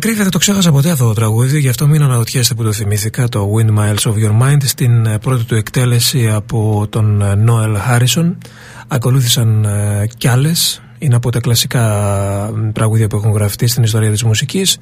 [0.00, 2.62] Για την ακρίβεια δεν το ξέχασα ποτέ αυτό το τραγούδι, γι' αυτό μην αναρωτιέστε που
[2.62, 7.44] το θυμήθηκα, το Windmiles of Your Mind, στην ε, πρώτη του εκτέλεση από τον ε,
[7.46, 8.34] Noel Harrison.
[8.88, 10.82] Ακολούθησαν ε, κι άλλες.
[10.98, 11.84] είναι από τα κλασικά
[12.46, 14.78] ε, τραγούδια που έχουν γραφτεί στην ιστορία της μουσικής.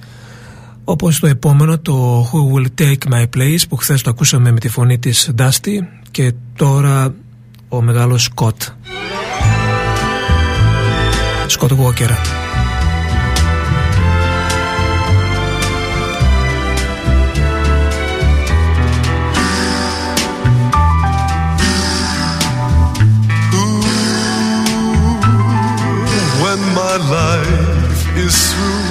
[0.84, 4.68] Όπως το επόμενο, το Who Will Take My Place, που χθες το ακούσαμε με τη
[4.68, 5.78] φωνή της Dusty
[6.10, 7.14] και τώρα
[7.68, 8.74] ο μεγάλος Scott.
[11.48, 12.47] Scott Walker.
[26.98, 28.86] Life is through?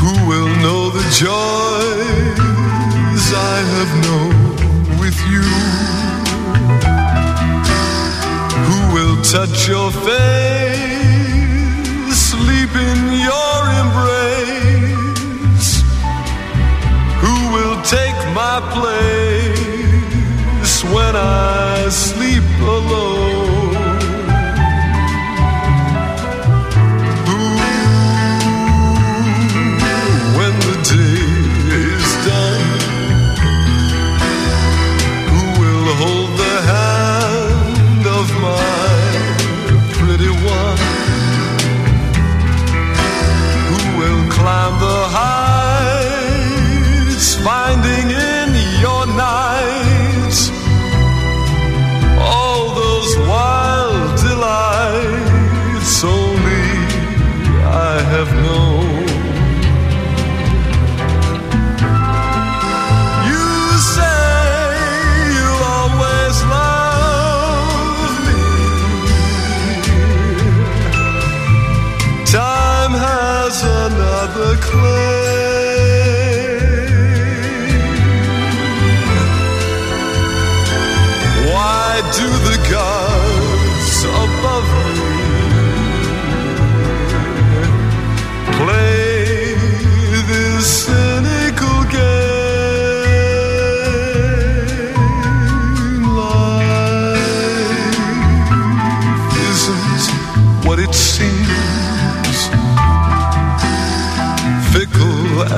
[0.00, 3.36] Who will know the joys I
[3.76, 4.34] have known
[4.98, 5.46] with you?
[8.66, 10.08] Who will touch your face,
[12.30, 12.98] sleep in
[13.28, 15.70] your embrace?
[17.22, 23.39] Who will take my place when I sleep alone?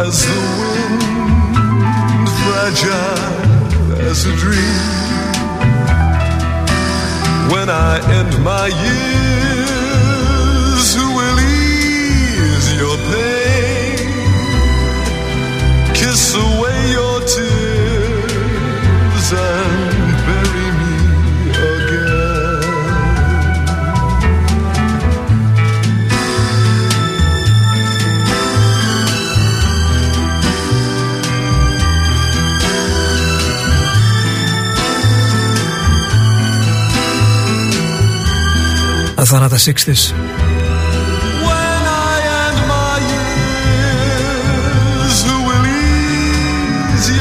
[0.04, 1.02] as the wind,
[2.42, 4.82] fragile as a dream.
[7.52, 9.81] When I end my years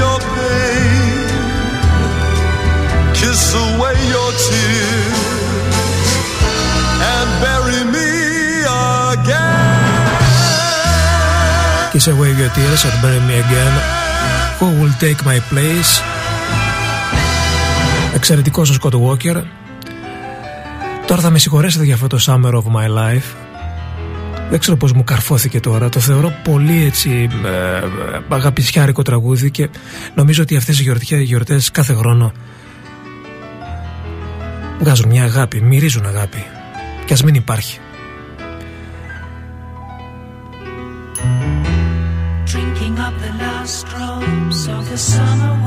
[0.01, 1.29] your pain?
[3.13, 5.19] Kiss away your tears
[7.11, 8.09] and bury me
[9.13, 9.51] again.
[11.91, 13.73] Kiss away your tears and bury me again.
[14.59, 16.01] Who will take my place?
[18.13, 19.43] Εξαιρετικός ο Scott Walker.
[21.11, 23.35] Τώρα θα με συγχωρέσετε για αυτό το Summer of My Life.
[24.49, 25.89] Δεν ξέρω πώς μου καρφώθηκε τώρα.
[25.89, 27.81] Το θεωρώ πολύ έτσι ε,
[28.29, 29.69] αγαπησιάρικο τραγούδι και
[30.15, 32.31] νομίζω ότι αυτές οι γιορτιές, γιορτές κάθε χρόνο
[34.79, 36.45] βγάζουν μια αγάπη, μυρίζουν αγάπη.
[37.05, 37.79] Και ας μην υπάρχει.
[42.45, 45.60] Drinking up the last drops of the summer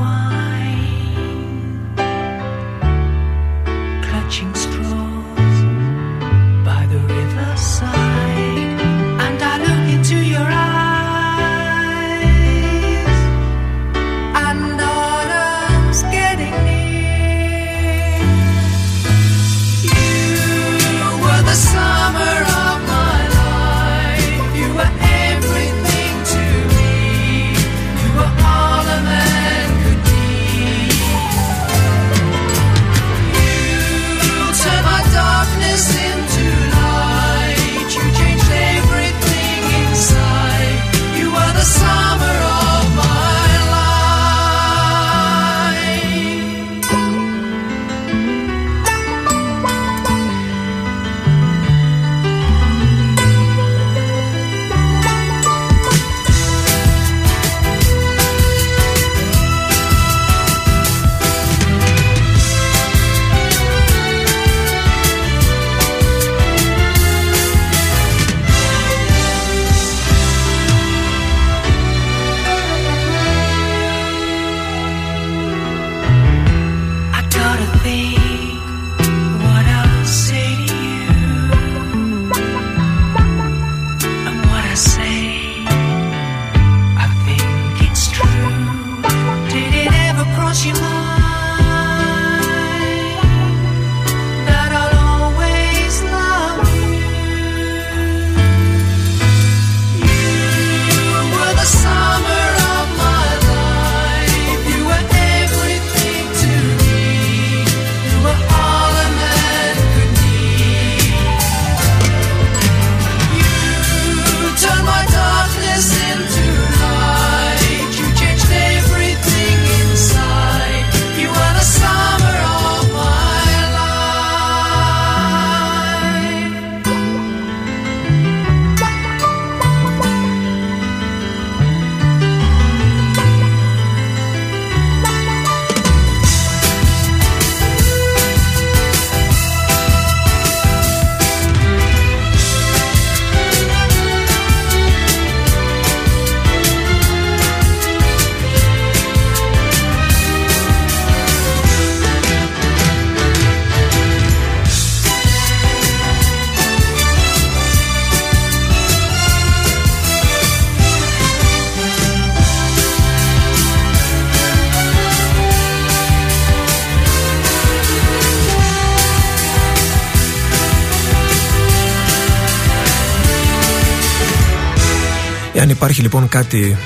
[175.87, 176.77] υπάρχει λοιπόν κάτι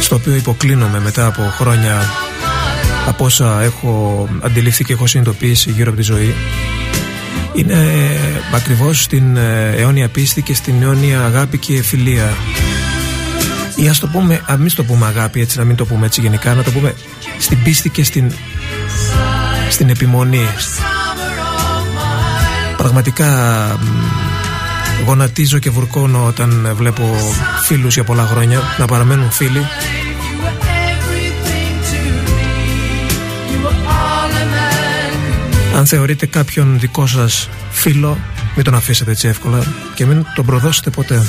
[0.00, 2.02] στο οποίο υποκλίνομαι μετά από χρόνια
[3.06, 6.34] από όσα έχω αντιληφθεί και έχω συνειδητοποιήσει γύρω από τη ζωή.
[7.54, 7.76] Είναι
[8.54, 12.34] ακριβώς στην ε, αιώνια πίστη και στην αιώνια αγάπη και φιλία.
[13.76, 16.20] Ή ας το πούμε, α μην το πούμε αγάπη έτσι να μην το πούμε έτσι
[16.20, 16.94] γενικά να το πούμε
[17.38, 18.32] στην πίστη και στην,
[19.70, 20.46] στην επιμονή.
[22.76, 23.28] Πραγματικά
[23.80, 24.33] μ,
[25.06, 27.14] γονατίζω και βουρκώνω όταν βλέπω
[27.64, 29.66] φίλους για πολλά χρόνια να παραμένουν φίλοι.
[35.76, 38.18] Αν θεωρείτε κάποιον δικό σας φίλο
[38.54, 39.62] μην τον αφήσετε έτσι εύκολα
[39.94, 41.22] και μην τον προδώσετε ποτέ.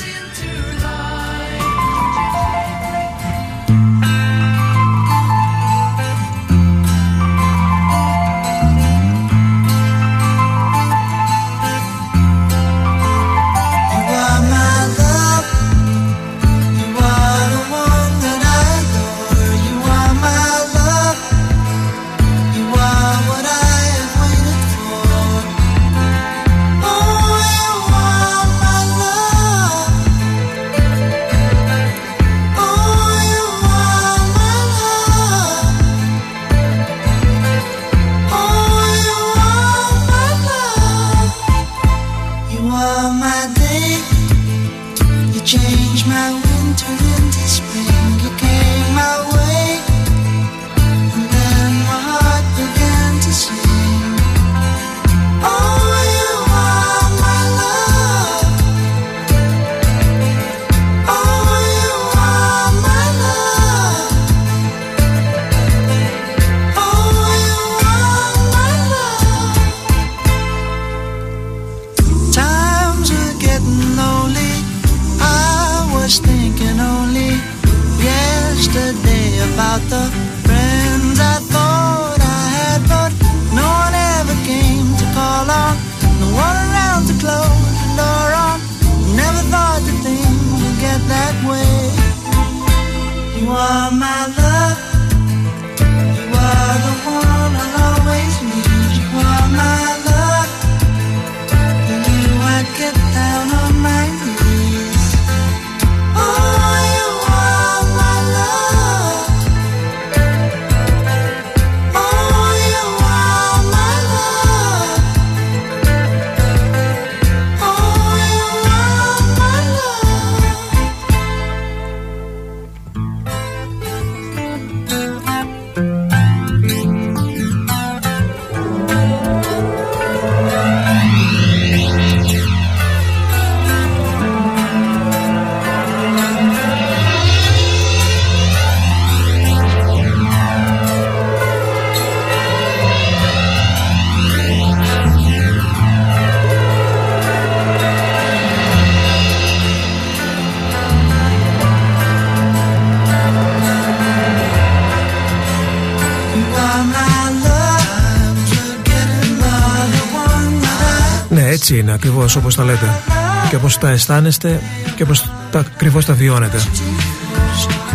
[161.67, 163.01] Έτσι είναι ακριβώς όπως τα λέτε.
[163.49, 164.61] Και όπως τα αισθάνεστε
[164.95, 166.57] και όπως τα, ακριβώς τα βιώνετε.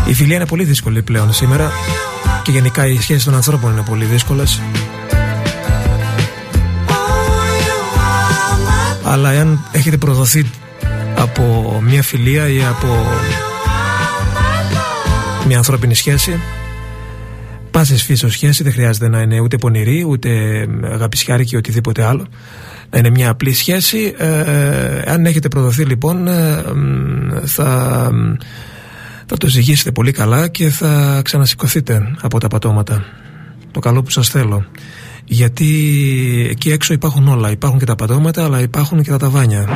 [0.07, 1.71] Η φιλία είναι πολύ δύσκολη πλέον σήμερα
[2.43, 4.61] και γενικά οι σχέσεις των ανθρώπων είναι πολύ δύσκολες.
[9.05, 10.51] Αλλά εάν έχετε προδοθεί
[11.17, 13.07] από μια φιλία ή από
[15.47, 16.41] μια ανθρώπινη σχέση
[17.71, 20.31] πάση φύσεω σχέση δεν χρειάζεται να είναι ούτε πονηρή ούτε
[20.83, 22.27] αγαπησιάρικη ή οτιδήποτε άλλο
[22.91, 24.15] να είναι μια απλή σχέση.
[24.19, 28.35] Ε, ε, αν έχετε προδοθεί λοιπόν ε, μ, θα, μ,
[29.27, 33.05] θα το ζυγίσετε πολύ καλά και θα ξανασηκωθείτε από τα πατώματα.
[33.71, 34.65] Το καλό που σας θέλω.
[35.25, 35.67] Γιατί
[36.51, 37.51] εκεί έξω υπάρχουν όλα.
[37.51, 39.69] Υπάρχουν και τα πατώματα αλλά υπάρχουν και τα ταβάνια.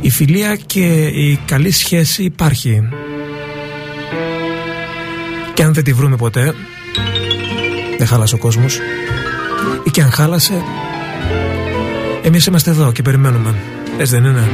[0.00, 2.88] Η φιλία και η καλή σχέση υπάρχει.
[5.54, 6.54] Και αν δεν τη βρούμε ποτέ,
[8.02, 8.78] δεν χάλασε ο κόσμος.
[9.84, 10.62] Ή και αν χάλασε,
[12.22, 13.54] εμείς είμαστε εδώ και περιμένουμε.
[13.98, 14.48] Έτσι δεν είναι;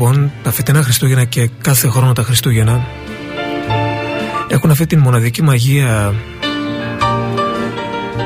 [0.00, 2.86] Λοιπόν, τα φετινά Χριστούγεννα και κάθε χρόνο τα Χριστούγεννα
[4.48, 6.14] έχουν αυτή την μοναδική μαγεία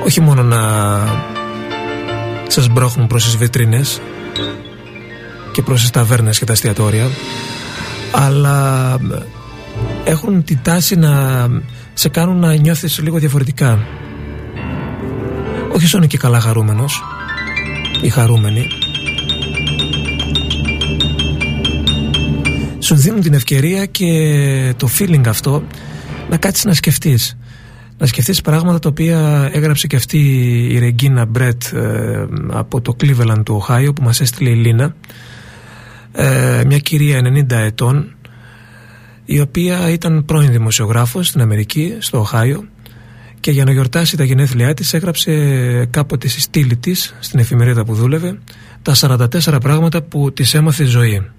[0.04, 0.60] όχι μόνο να
[2.46, 4.00] σας μπρόχνουν προς τις βιτρίνες
[5.52, 7.10] και προς τις ταβέρνες και τα εστιατόρια
[8.12, 8.98] αλλά
[10.04, 11.46] έχουν την τάση να
[11.94, 13.86] σε κάνουν να νιώθεις λίγο διαφορετικά.
[15.74, 17.02] Όχι σαν και καλά χαρούμενος
[18.02, 18.66] ή χαρούμενη
[22.82, 25.62] σου δίνουν την ευκαιρία και το feeling αυτό
[26.30, 27.36] να κάτσεις να σκεφτείς
[27.98, 30.18] να σκεφτείς πράγματα τα οποία έγραψε και αυτή
[30.70, 34.94] η Ρεγκίνα Μπρέτ ε, από το Cleveland του Οχάιο που μας έστειλε η Λίνα
[36.12, 38.14] ε, μια κυρία 90 ετών
[39.24, 42.64] η οποία ήταν πρώην δημοσιογράφος στην Αμερική, στο Οχάιο
[43.40, 47.94] και για να γιορτάσει τα γενέθλιά της έγραψε κάποτε στη στήλη της, στην εφημερίδα που
[47.94, 48.38] δούλευε,
[48.82, 51.30] τα 44 πράγματα που της έμαθε η ζωή.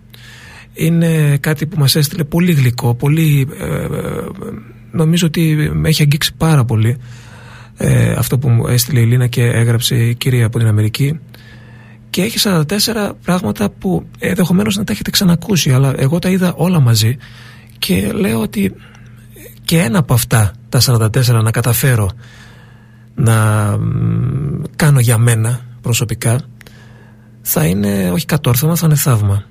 [0.74, 3.88] Είναι κάτι που μας έστειλε πολύ γλυκό, πολύ, ε, ε,
[4.92, 6.98] νομίζω ότι με έχει αγγίξει πάρα πολύ
[7.78, 11.20] ε, αυτό που μου έστειλε η Λίνα και έγραψε η κυρία από την Αμερική.
[12.10, 16.80] Και έχει 44 πράγματα που ενδεχομένως να τα έχετε ξανακούσει αλλά εγώ τα είδα όλα
[16.80, 17.18] μαζί
[17.80, 18.74] και λέω ότι
[19.64, 22.10] και ένα από αυτά τα 44 να καταφέρω
[23.16, 23.36] να
[23.78, 26.42] μ, κάνω για μένα προσωπικά
[27.42, 29.46] θα είναι όχι κατόρθωμα θα είναι θαύμα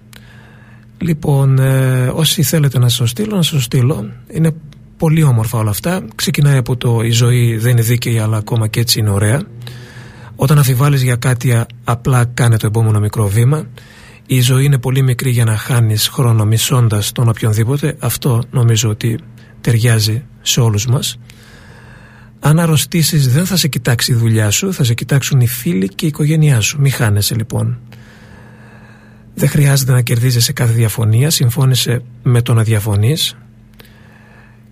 [1.03, 4.11] λοιπόν ε, όσοι θέλετε να σας το στείλω να σας το στείλω.
[4.31, 4.55] Είναι
[4.97, 6.05] πολύ όμορφα όλα αυτά.
[6.15, 9.43] Ξεκινάει από το η ζωή δεν είναι δίκαιη αλλά ακόμα και έτσι είναι ωραία
[10.37, 13.67] όταν αφιβάλλεις για κάτι α- απλά κάνε το επόμενο μικρό βήμα.
[14.27, 19.19] Η ζωή είναι πολύ μικρή για να χάνεις χρόνο μισώντας τον οποιονδήποτε αυτό νομίζω ότι
[19.61, 21.19] ταιριάζει σε όλους μας.
[22.41, 26.05] Αν αρρωστήσεις δεν θα σε κοιτάξει η δουλειά σου θα σε κοιτάξουν οι φίλοι και
[26.05, 27.79] η οικογένειά σου μη χάνεσαι λοιπόν
[29.35, 33.37] δεν χρειάζεται να κερδίζεσαι κάθε διαφωνία συμφώνησε με το να διαφωνείς.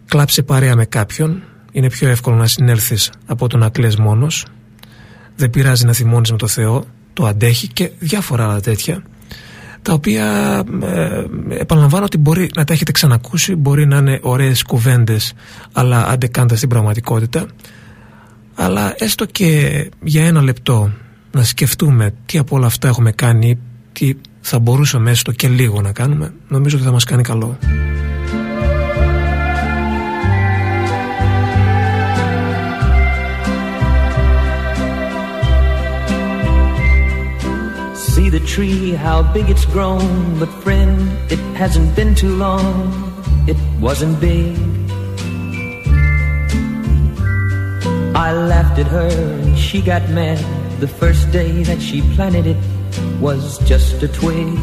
[0.06, 1.42] Κλάψε παρέα με κάποιον.
[1.72, 4.46] Είναι πιο εύκολο να συνέλθεις από το να κλαις μόνος.
[5.36, 6.84] Δεν πειράζει να θυμώνεις με το Θεό.
[7.12, 9.02] Το αντέχει και διάφορα άλλα τέτοια
[9.82, 10.26] τα οποία
[10.82, 15.32] ε, επαναλαμβάνω ότι μπορεί να τα έχετε ξανακούσει μπορεί να είναι ωραίες κουβέντες
[15.72, 17.46] αλλά αντεκάντα στην πραγματικότητα.
[18.54, 20.92] Αλλά έστω και για ένα λεπτό
[21.32, 23.58] να σκεφτούμε τι από όλα αυτά έχουμε κάνει
[23.92, 27.58] τι θα μπορούσαμε έστω και λίγο να κάνουμε νομίζω ότι θα μας κάνει καλό
[38.12, 40.38] See the tree, how big it's grown.
[40.40, 40.92] But friend,
[41.34, 42.66] it hasn't been too long.
[43.52, 44.56] It wasn't big.
[48.26, 49.10] I laughed at her
[49.44, 50.38] and she got mad.
[50.80, 52.60] The first day that she planted it
[53.20, 54.54] was just a twig.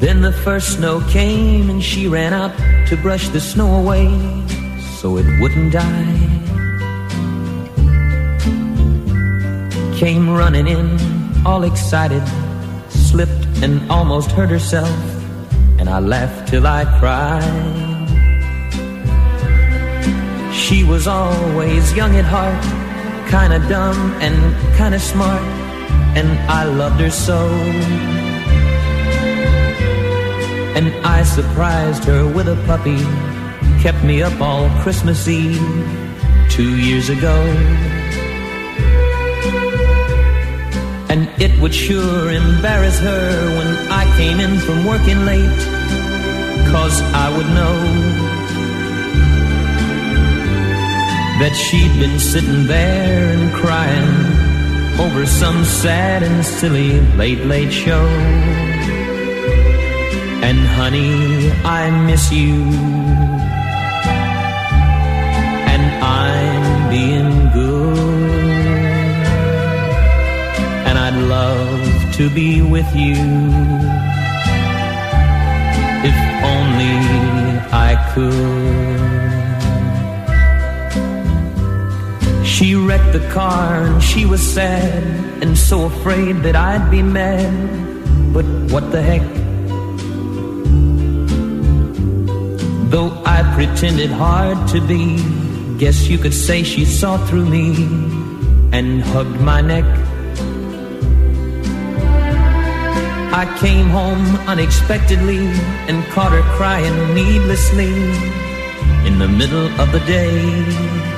[0.00, 2.52] Then the first snow came and she ran up
[2.88, 4.08] to brush the snow away
[5.00, 6.18] so it wouldn't die.
[9.96, 10.98] Came running in,
[11.46, 12.22] all excited,
[12.88, 14.90] slipped and almost hurt herself,
[15.78, 17.82] and I laughed till I cried.
[20.52, 22.64] She was always young at heart,
[23.32, 24.36] kinda dumb and
[24.76, 25.40] kinda smart,
[26.18, 27.40] and I loved her so.
[30.76, 33.00] And I surprised her with a puppy,
[33.82, 35.64] kept me up all Christmas Eve
[36.50, 37.36] two years ago.
[41.08, 43.24] And it would sure embarrass her
[43.56, 45.62] when I came in from working late.
[46.70, 48.21] Cause I would know
[51.42, 58.06] that she'd been sitting there and crying over some sad and silly late, late show.
[60.46, 61.50] And honey,
[61.80, 62.54] I miss you.
[65.72, 65.84] And
[66.20, 67.98] I'm being good
[70.86, 73.18] and I'd love to be with you.
[76.08, 76.18] If
[76.54, 76.94] only
[77.88, 78.81] I could.
[82.62, 85.02] She wrecked the car and she was sad
[85.42, 87.52] and so afraid that I'd be mad.
[88.32, 89.26] But what the heck?
[92.88, 95.16] Though I pretended hard to be,
[95.76, 97.82] guess you could say she saw through me
[98.70, 99.88] and hugged my neck.
[103.42, 105.48] I came home unexpectedly
[105.88, 107.92] and caught her crying needlessly
[109.04, 111.11] in the middle of the day.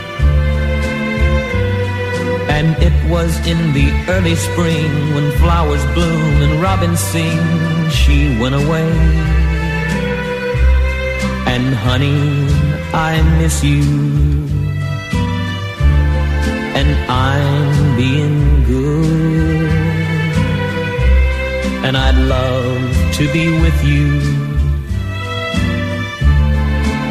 [2.64, 7.38] And it was in the early spring when flowers bloom and robins sing,
[7.90, 8.90] she went away.
[11.52, 12.22] And honey,
[12.94, 13.82] I miss you.
[16.80, 19.68] And I'm being good.
[21.84, 24.08] And I'd love to be with you.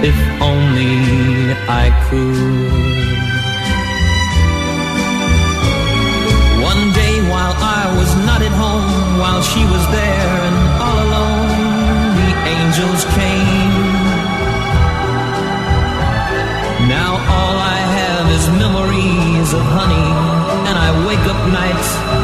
[0.10, 2.83] If only I could.
[9.34, 11.50] While she was there and all alone,
[12.22, 13.74] the angels came.
[16.98, 20.10] Now all I have is memories of honey,
[20.70, 22.23] and I wake up nights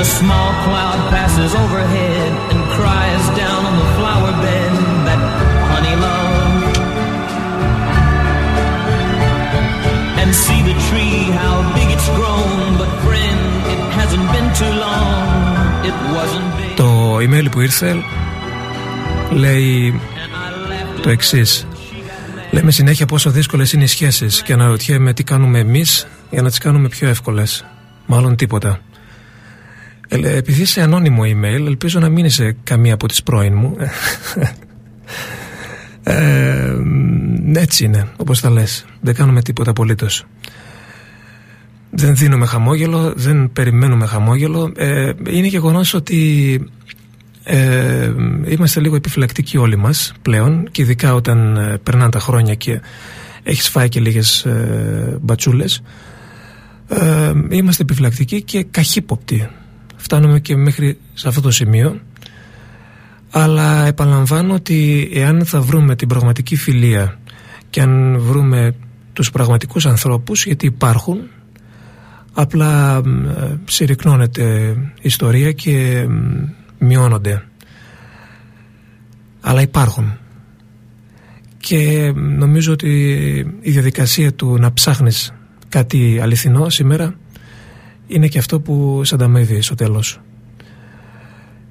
[0.00, 4.72] a small cloud passes overhead and cries down on the flower bed
[5.06, 5.20] that
[5.70, 6.76] honey loved.
[10.20, 13.40] And see the tree, how big it's grown, but friend,
[13.74, 15.14] it hasn't been too long.
[15.88, 16.76] It wasn't big.
[16.76, 17.96] Το email που ήρθε
[19.30, 20.00] λέει
[21.02, 21.42] το εξή.
[22.50, 25.84] Λέμε συνέχεια πόσο δύσκολε είναι οι σχέσει και αναρωτιέμαι τι κάνουμε εμεί
[26.30, 27.42] για να τι κάνουμε πιο εύκολε.
[28.06, 28.80] Μάλλον τίποτα.
[30.12, 33.76] Ε, λέ, επειδή είσαι ανώνυμο email, ελπίζω να μην είσαι καμία από τις πρώην μου.
[36.02, 38.84] Ε, μ, έτσι είναι, όπως τα λες.
[39.00, 40.24] Δεν κάνουμε τίποτα απολύτως.
[41.90, 44.72] Δεν δίνουμε χαμόγελο, δεν περιμένουμε χαμόγελο.
[44.76, 46.60] Ε, είναι γεγονός ότι
[47.44, 48.12] ε,
[48.48, 52.80] είμαστε λίγο επιφυλακτικοί όλοι μας πλέον και ειδικά όταν ε, περνάνε τα χρόνια και
[53.42, 55.82] έχεις φάει και λίγες ε, μπατσούλες
[56.88, 59.48] ε, είμαστε επιφυλακτικοί και καχύποπτοι
[60.00, 62.00] φτάνουμε και μέχρι σε αυτό το σημείο.
[63.30, 67.18] Αλλά επαναλαμβάνω ότι εάν θα βρούμε την πραγματική φιλία
[67.70, 68.74] και αν βρούμε
[69.12, 71.20] τους πραγματικούς ανθρώπους γιατί υπάρχουν
[72.32, 77.44] απλά μ, ε, συρρυκνώνεται η ιστορία και μ, μειώνονται.
[79.40, 80.18] Αλλά υπάρχουν.
[81.58, 82.90] Και νομίζω ότι
[83.60, 85.32] η διαδικασία του να ψάχνεις
[85.68, 87.14] κάτι αληθινό σήμερα
[88.10, 90.20] είναι και αυτό που σε ανταμείβει στο τέλος.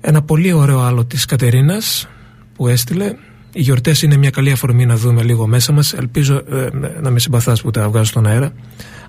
[0.01, 2.07] Ένα πολύ ωραίο άλλο της Κατερίνας
[2.55, 3.15] που έστειλε.
[3.53, 5.93] Οι γιορτές είναι μια καλή αφορμή να δούμε λίγο μέσα μας.
[5.93, 6.67] Ελπίζω ε,
[7.01, 8.53] να με συμπαθάς που τα βγάζω στον αέρα.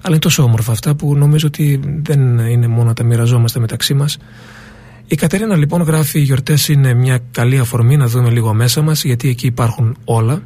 [0.02, 3.94] Αλλά είναι τόσο όμορφα αυτά που νομίζω ότι δεν είναι μόνο να τα μοιραζόμαστε μεταξύ
[3.94, 4.18] μας.
[5.06, 9.04] Η Κατερίνα λοιπόν γράφει: Οι γιορτές είναι μια καλή αφορμή να δούμε λίγο μέσα μας,
[9.04, 10.42] γιατί εκεί υπάρχουν όλα.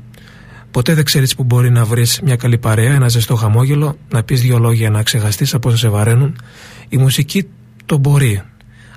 [0.70, 4.40] Ποτέ δεν ξέρεις που μπορεί να βρεις μια καλή παρέα, ένα ζεστό χαμόγελο, να πεις
[4.40, 6.36] δύο λόγια να ξεχαστείς από όσα σε βαραίνουν.
[6.88, 7.48] Η μουσική
[7.86, 8.42] το μπορεί.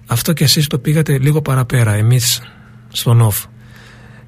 [0.06, 2.42] Αυτό κι εσείς το πήγατε λίγο παραπέρα, εμείς
[2.90, 3.46] στον off.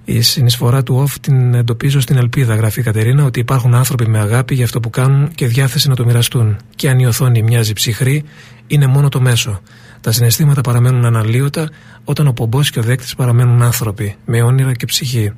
[0.05, 4.19] Η συνεισφορά του off την εντοπίζω στην ελπίδα, γράφει η Κατερίνα, ότι υπάρχουν άνθρωποι με
[4.19, 6.57] αγάπη για αυτό που κάνουν και διάθεση να το μοιραστούν.
[6.75, 8.23] Και αν η οθόνη μοιάζει ψυχρή,
[8.67, 9.61] είναι μόνο το μέσο.
[10.01, 11.69] Τα συναισθήματα παραμένουν αναλύωτα
[12.03, 15.31] όταν ο πομπός και ο δέκτης παραμένουν άνθρωποι, με όνειρα και ψυχή.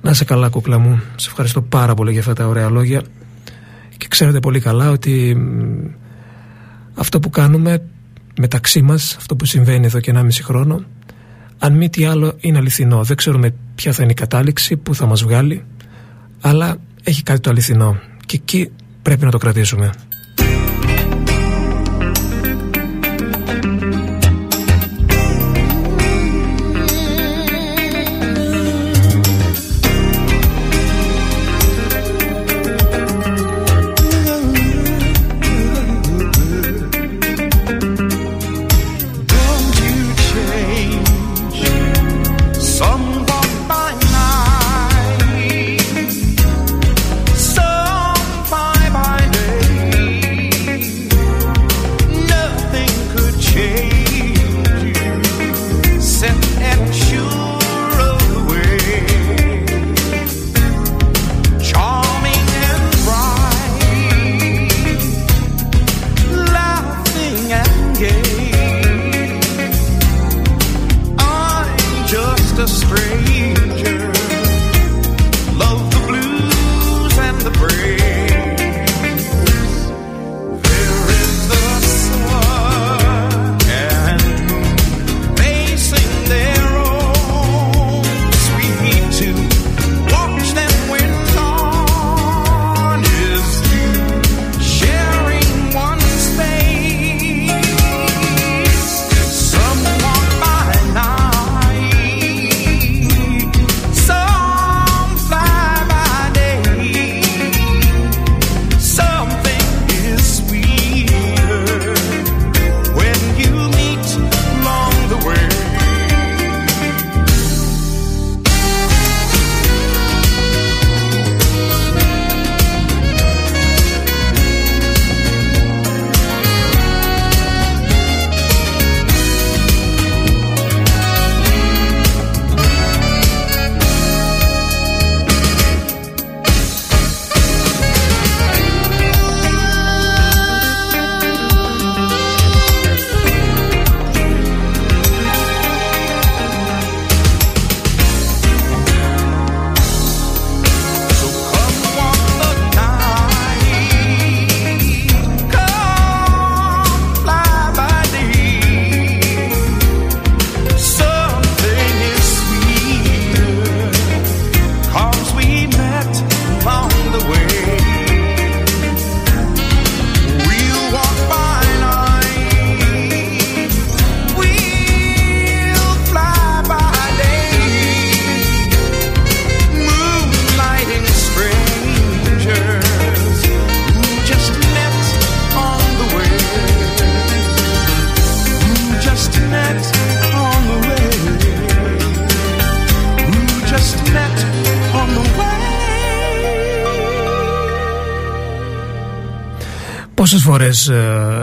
[0.00, 1.02] Να σε καλά, κούκλα μου.
[1.16, 3.02] Σε ευχαριστώ πάρα πολύ για αυτά τα ωραία λόγια.
[3.96, 6.07] Και ξέρετε πολύ καλά ότι μ,
[6.98, 7.82] αυτό που κάνουμε
[8.38, 10.84] μεταξύ μας, αυτό που συμβαίνει εδώ και 1,5 χρόνο,
[11.58, 13.04] αν μη τι άλλο είναι αληθινό.
[13.04, 15.64] Δεν ξέρουμε ποια θα είναι η κατάληξη που θα μας βγάλει,
[16.40, 17.98] αλλά έχει κάτι το αληθινό.
[18.26, 18.70] Και εκεί
[19.02, 19.90] πρέπει να το κρατήσουμε.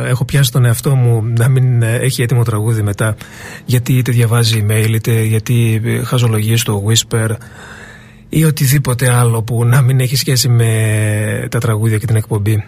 [0.07, 3.15] Έχω πιάσει τον εαυτό μου να μην ε, έχει έτοιμο τραγούδι μετά
[3.65, 7.29] γιατί είτε διαβάζει email είτε γιατί ε, χαζολογείς στο Whisper
[8.29, 12.63] ή οτιδήποτε άλλο που να μην έχει σχέση με τα τραγούδια και την εκπομπή.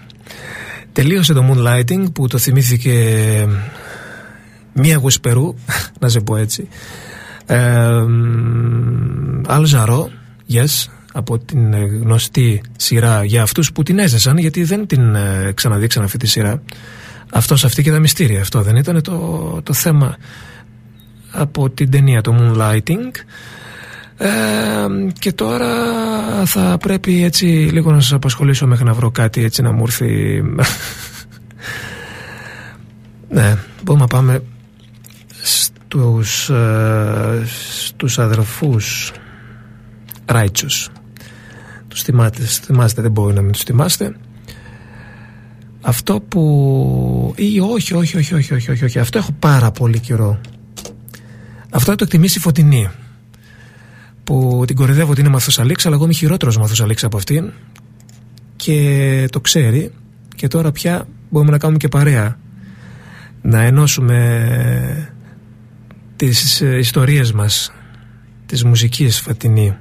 [0.92, 2.94] Τελείωσε το Moonlighting που το θυμήθηκε
[4.74, 5.54] μία Whisperού,
[6.00, 6.68] να σε πω έτσι.
[7.46, 8.06] Ε,
[9.48, 10.10] Αλζαρό,
[10.52, 15.52] yes, από την ε, γνωστή σειρά για αυτούς που την έζεσαν γιατί δεν την ε,
[15.56, 16.62] ξαναδείξαν αυτή τη σειρά.
[17.32, 18.42] Αυτός αυτή και τα μυστήρια.
[18.42, 20.18] Αυτό δεν ήταν το, το θέμα
[21.32, 23.12] από την ταινία το Moonlighting.
[24.18, 24.28] Ε,
[25.20, 25.76] και τώρα
[26.46, 30.42] θα πρέπει έτσι λίγο να σας απασχολήσω μέχρι να βρω κάτι έτσι να μου έρθει.
[33.30, 34.44] Ναι μπορούμε να πάμε
[35.42, 39.12] στους, ε, στους αδερφούς
[40.26, 40.90] Ράιτσος
[41.98, 44.16] τους θυμάστε, θυμάστε δεν μπορεί να μην τους θυμάστε
[45.82, 49.00] αυτό που ή όχι όχι όχι όχι όχι, όχι, όχι.
[49.00, 50.40] αυτό έχω πάρα πολύ καιρό.
[51.70, 52.90] Αυτό το εκτιμήσει φωτεινή
[54.24, 57.52] που την κορυδεύω ότι είναι μαθουσαλίξ αλλά εγώ είμαι χειρότερος μαθουσαλίξ από αυτήν
[58.56, 59.92] και το ξέρει
[60.36, 62.40] και τώρα πια μπορούμε να κάνουμε και παρέα.
[63.42, 65.14] Να ενώσουμε
[66.16, 67.72] τις ε, ιστορίες μας
[68.46, 69.78] της μουσικής Φωτεινή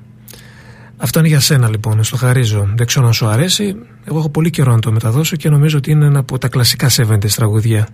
[0.97, 2.68] αυτό είναι για σένα λοιπόν, στο χαρίζω.
[2.77, 3.77] Δεν ξέρω αν σου αρέσει.
[4.05, 6.90] Εγώ έχω πολύ καιρό να το μεταδώσω και νομίζω ότι είναι ένα από τα κλασικά
[6.90, 7.89] 70's τραγουδιά.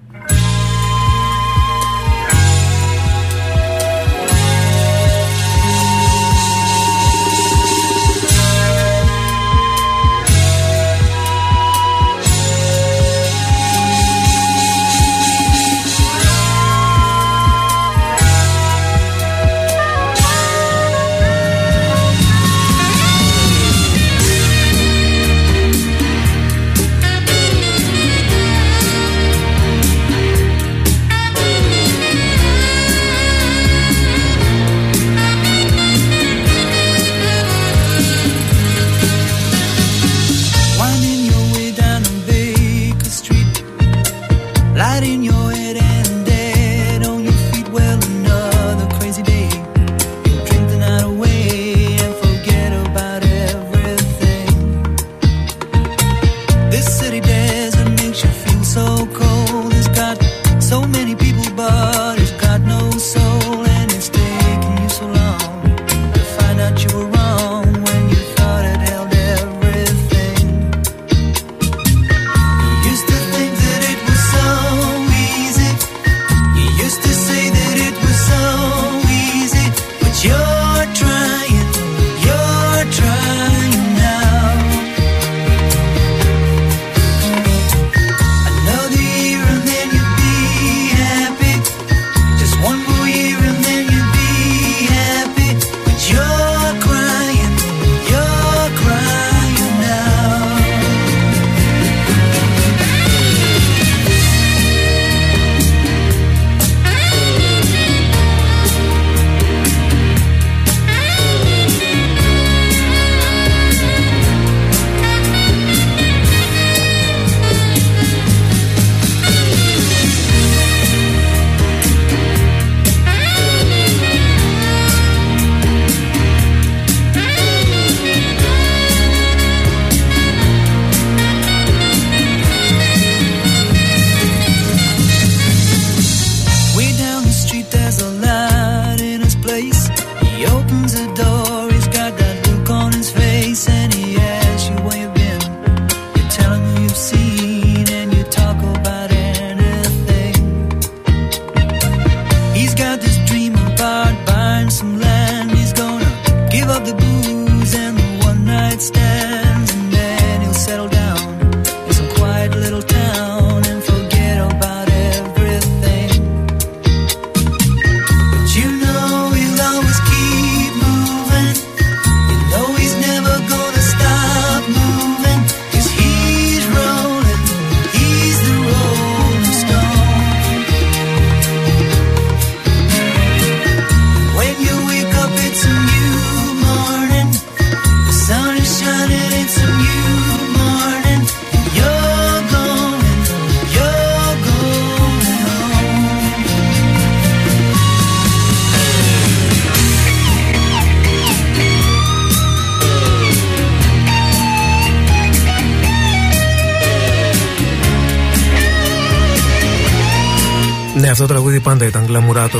[211.82, 212.58] Πάντα ήταν γκλαμουράτο.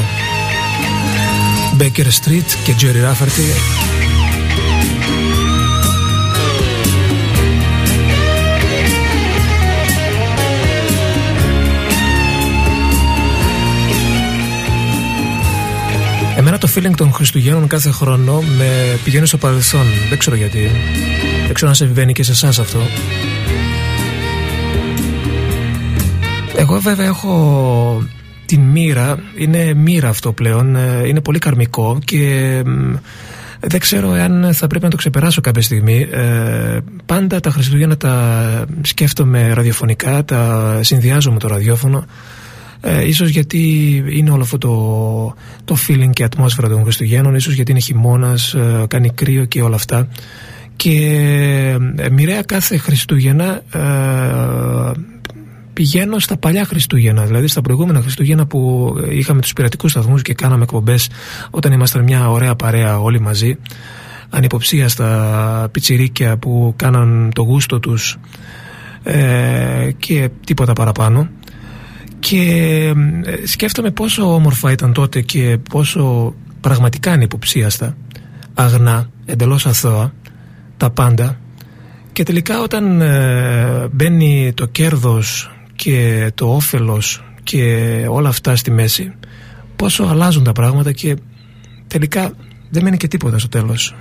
[1.79, 3.49] Baker Street και Jerry Rafferty.
[16.37, 19.87] Εμένα το feeling των Χριστουγέννων κάθε χρόνο με πηγαίνει στο παρελθόν.
[20.09, 20.71] Δεν ξέρω γιατί.
[21.45, 22.79] Δεν ξέρω αν συμβαίνει και σε εσάς αυτό.
[26.57, 28.03] Εγώ βέβαια έχω
[28.53, 32.95] τη μοίρα, είναι μοίρα αυτό πλέον, ε, είναι πολύ καρμικό και μ,
[33.61, 36.09] δεν ξέρω αν θα πρέπει να το ξεπεράσω κάποια στιγμή.
[36.11, 42.05] Ε, πάντα τα Χριστούγεννα τα σκέφτομαι ραδιοφωνικά, τα συνδυάζω με το ραδιόφωνο.
[42.81, 45.35] Ε, ίσως γιατί είναι όλο αυτό το,
[45.65, 49.75] το feeling και ατμόσφαιρα των Χριστουγέννων, ίσως γιατί είναι χειμώνας, ε, κάνει κρύο και όλα
[49.75, 50.09] αυτά.
[50.77, 50.97] Και
[51.97, 55.01] ε, μοιραία κάθε Χριστούγεννα ε,
[55.73, 60.63] πηγαίνω στα παλιά Χριστούγεννα, δηλαδή στα προηγούμενα Χριστούγεννα που είχαμε τους πειρατικούς σταθμούς και κάναμε
[60.63, 61.09] εκπομπές
[61.51, 63.59] όταν ήμασταν μια ωραία παρέα όλοι μαζί
[64.33, 68.19] ανυποψία στα πιτσιρίκια που κάναν το γούστο τους
[69.03, 71.29] ε, και τίποτα παραπάνω.
[72.19, 72.39] Και
[73.25, 77.97] ε, σκέφτομαι πόσο όμορφα ήταν τότε και πόσο πραγματικά ανυποψίαστα
[78.55, 80.13] αγνά, εντελώς αθώα
[80.77, 81.39] τα πάντα.
[82.13, 85.51] Και τελικά όταν ε, μπαίνει το κέρδος
[85.83, 87.77] και το όφελος και
[88.09, 89.13] όλα αυτά στη μέση
[89.77, 91.17] πόσο αλλάζουν τα πράγματα και
[91.87, 92.33] τελικά
[92.71, 93.95] δεν μένει και τίποτα στο τέλος.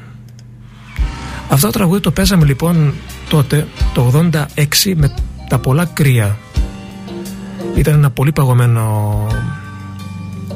[1.49, 2.93] Αυτό το τραγούδι το παίζαμε λοιπόν
[3.29, 5.13] τότε το 86 με
[5.49, 6.37] τα πολλά κρύα.
[7.75, 9.27] Ήταν ένα πολύ παγωμένο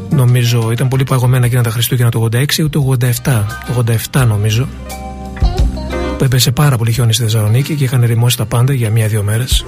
[0.09, 4.67] νομίζω ήταν πολύ παγωμένα εκείνα τα Χριστούγεννα το 86 ή το 87 το 87 νομίζω.
[6.17, 9.65] Που έπεσε πάρα πολύ χιόνι στη Θεσσαλονίκη και είχαν ρημώσει τα πάντα για μία-δύο μέρες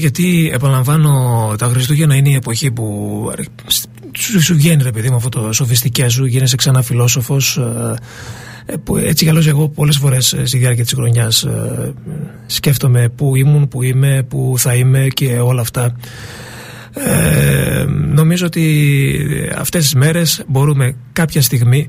[0.00, 3.30] γιατί επαναλαμβάνω τα Χριστούγεννα είναι η εποχή που
[4.12, 7.94] σου, σου βγαίνει ρε παιδί μου αυτό το σοφιστικέ σου, γίνεσαι ξανά φιλόσοφος ε,
[8.66, 11.94] ε, που έτσι κι αλλιώς εγώ πολλές φορές ε, στη διάρκεια της χρονιάς ε,
[12.46, 15.96] σκέφτομαι που ήμουν, που είμαι, που θα είμαι και όλα αυτά.
[16.94, 18.94] Ε, νομίζω ότι
[19.56, 21.88] αυτές τις μέρες μπορούμε κάποια στιγμή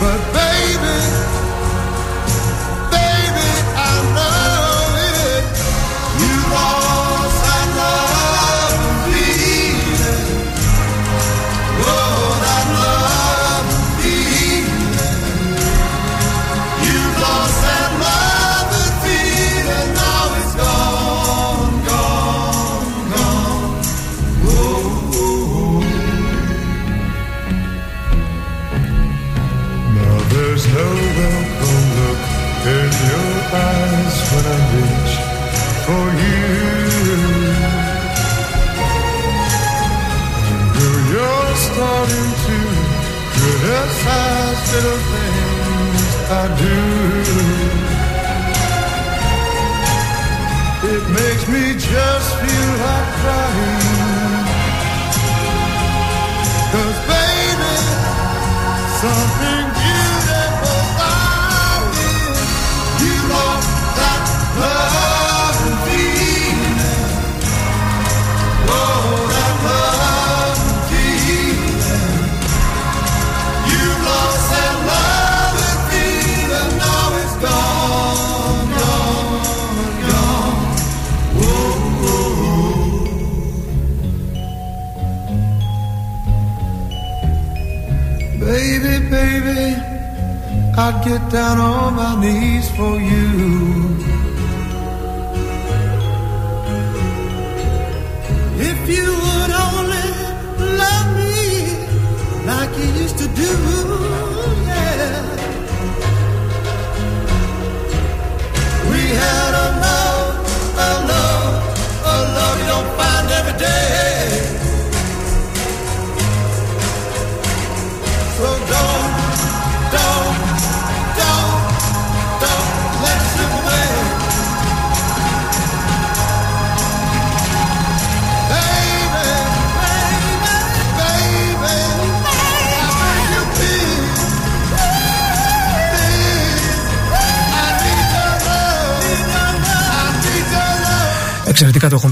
[0.00, 1.45] but baby.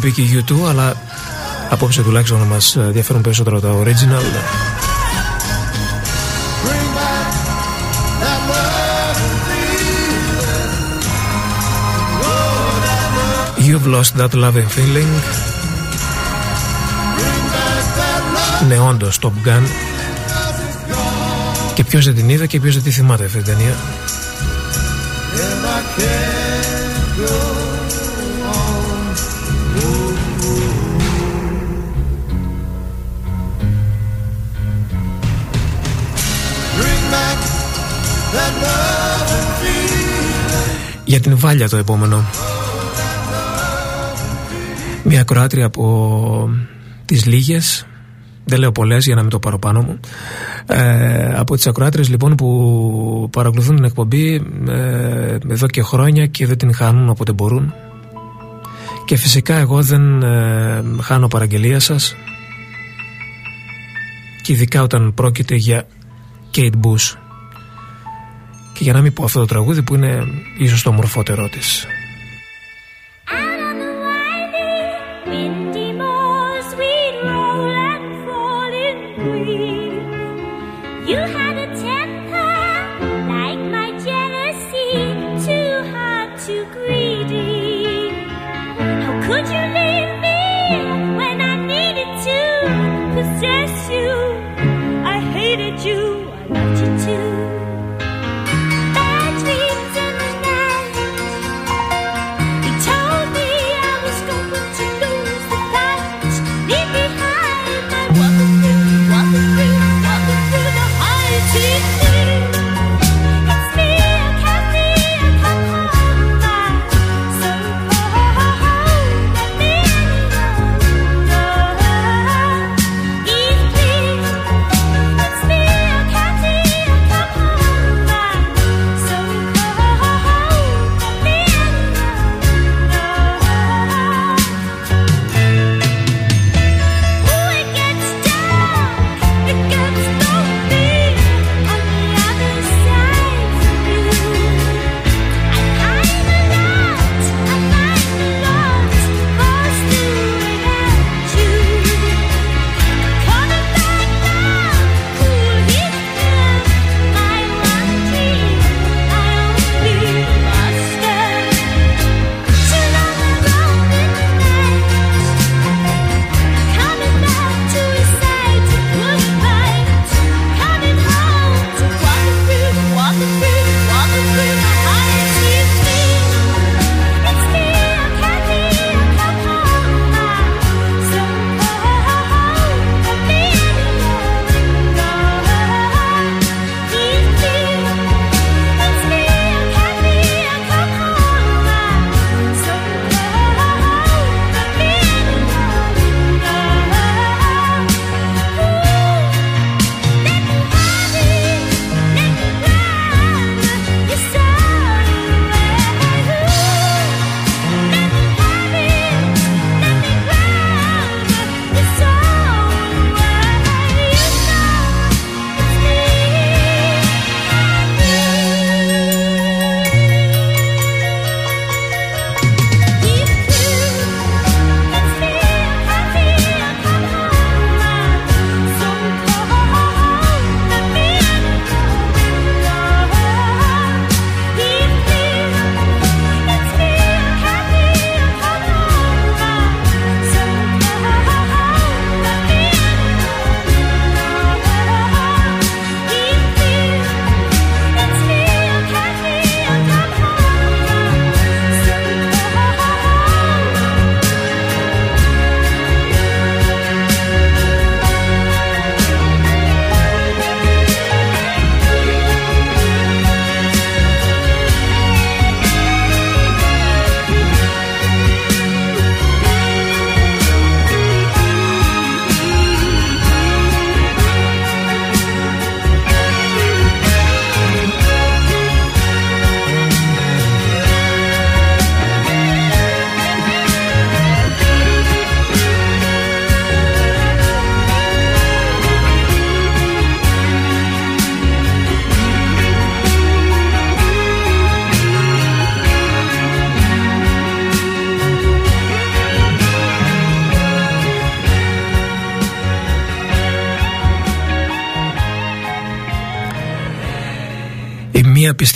[0.05, 0.95] Πει και οι U2, αλλά
[1.71, 4.25] απόψε τουλάχιστον να μας ενδιαφέρουν περισσότερο τα original.
[6.65, 7.33] Bring back
[8.23, 10.23] that love and feeling.
[12.23, 13.67] Oh, that love.
[13.67, 15.13] You've lost that love and feeling.
[18.69, 19.63] Ναι, όντως, Top Gun.
[21.75, 23.75] Και ποιος δεν την είδε και ποιος δεν τη θυμάται αυτή την ταινία.
[25.37, 27.84] And I can't go
[41.05, 42.25] Για την Βάλια το επόμενο.
[45.05, 46.51] Μια ακροάτρια από
[47.05, 47.87] τις λίγες
[48.45, 50.01] δεν λέω πολλές για να μην το πάρω πάνω μου
[50.67, 54.35] ε, από τις ακροάτριες λοιπόν που παρακολουθούν την εκπομπή
[54.69, 57.75] ε, εδώ και χρόνια και δεν την χάνουν όποτε μπορούν.
[59.05, 62.17] Και φυσικά εγώ δεν ε, χάνω παραγγελία σας.
[64.43, 65.87] Και ειδικά όταν πρόκειται για
[66.55, 67.15] Kate Bush.
[67.15, 67.24] και
[68.85, 70.27] για να μην πω αυτό το τραγούδι που είναι
[70.59, 71.87] ίσως το μορφότερό της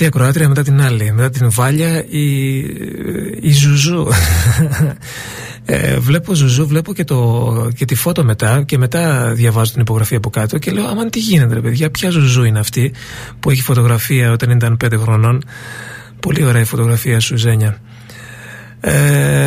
[0.01, 1.13] μία πιστή ακροάτρια μετά την άλλη.
[1.13, 2.59] Μετά την Βάλια η,
[3.41, 4.07] η Ζουζού.
[5.71, 10.15] Ε, βλέπω Ζουζού, βλέπω και, το, και τη φώτο μετά και μετά διαβάζω την υπογραφή
[10.15, 12.93] από κάτω και λέω αμάν τι γίνεται ρε παιδιά, ποια Ζουζού είναι αυτή
[13.41, 15.45] που έχει φωτογραφία όταν ήταν 5 χρονών.
[16.21, 17.81] Πολύ ωραία η φωτογραφία σου Ζένια.
[18.81, 19.38] Ε,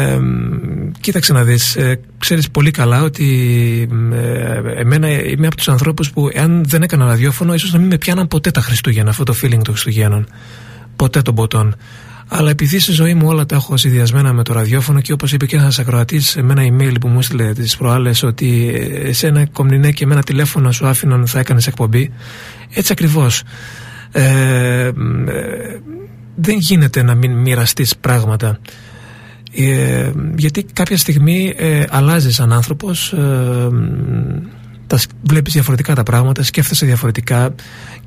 [1.02, 6.30] κοίταξε να δεις ε, Ξέρεις πολύ καλά ότι ε, Εμένα είμαι από τους ανθρώπους που
[6.34, 9.62] Εάν δεν έκανα ραδιόφωνο Ίσως να μην με πιάναν ποτέ τα Χριστούγεννα Αυτό το feeling
[9.64, 10.28] των Χριστουγέννων.
[10.96, 11.76] Ποτέ των ποτών
[12.34, 15.46] αλλά επειδή στη ζωή μου όλα τα έχω συνδυασμένα με το ραδιόφωνο και όπως είπε
[15.46, 18.72] και ένας ακροατής με ένα email που μου έστειλε τις προάλλες ότι
[19.04, 22.12] εσένα κομνηνέ και με ένα τηλέφωνο σου άφηνον θα έκανες εκπομπή.
[22.74, 23.44] Έτσι ακριβώς.
[24.12, 24.24] Ε,
[24.86, 24.92] ε,
[26.36, 28.60] δεν γίνεται να μην μοιραστείς πράγματα
[29.56, 33.68] ε, γιατί κάποια στιγμή ε, αλλάζεις σαν άνθρωπος ε,
[34.88, 37.56] τα σ- βλέπεις διαφορετικά τα πράγματα σκέφτεσαι διαφορετικά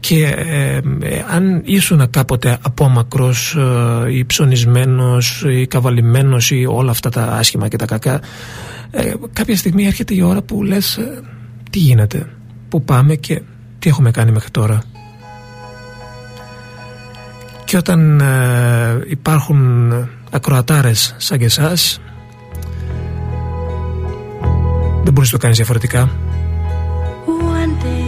[0.01, 3.57] και ε, ε, αν ήσουν κάποτε απόμακρος
[4.07, 8.21] ε, ή ψωνισμένος ή καβαλημένος ή όλα αυτά τα άσχημα και τα κακά
[8.91, 11.23] ε, κάποια στιγμή έρχεται η ώρα που λες ε,
[11.71, 12.27] τι γίνεται,
[12.69, 13.43] πού πάμε και
[13.79, 14.83] τι έχουμε κάνει μέχρι τώρα.
[17.65, 19.93] Και όταν ε, υπάρχουν
[20.35, 22.01] ακροατάρες σαν και εσάς
[25.05, 26.11] δεν μπορείς να το κάνεις διαφορετικά
[27.27, 28.04] One day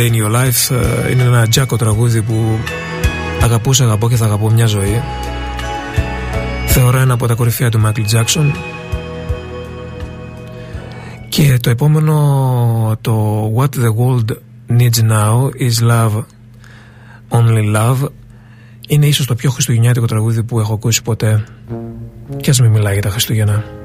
[0.00, 2.58] Day in Your Life ε, είναι ένα τζάκο τραγούδι που
[3.42, 5.02] αγαπούσα, αγαπώ και θα αγαπώ μια ζωή.
[6.66, 8.52] Θεωρώ ένα από τα κορυφαία του Michael Jackson.
[11.28, 14.36] Και το επόμενο, το What the World
[14.78, 16.24] Needs Now is Love,
[17.30, 18.08] Only Love,
[18.88, 21.44] είναι ίσως το πιο χριστουγεννιάτικο τραγούδι που έχω ακούσει ποτέ.
[22.36, 23.79] Και ας μην μιλάει για τα Χριστούγεννα.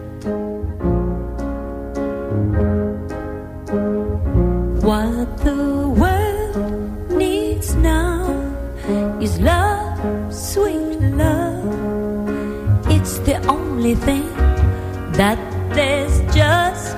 [13.85, 14.25] Only thing
[15.13, 15.37] that
[15.75, 16.97] there's just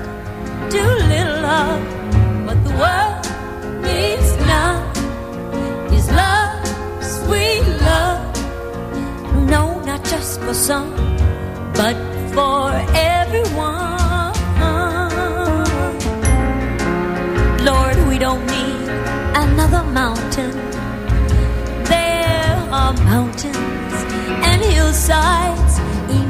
[0.72, 1.76] too little of.
[2.46, 3.24] What the world
[3.84, 4.74] needs now
[5.92, 6.66] is love,
[7.02, 8.20] sweet love.
[9.54, 10.90] No, not just for some,
[11.74, 11.96] but
[12.32, 14.32] for everyone.
[17.68, 18.88] Lord, we don't need
[19.44, 20.52] another mountain.
[21.84, 23.94] There are mountains
[24.48, 25.67] and hillsides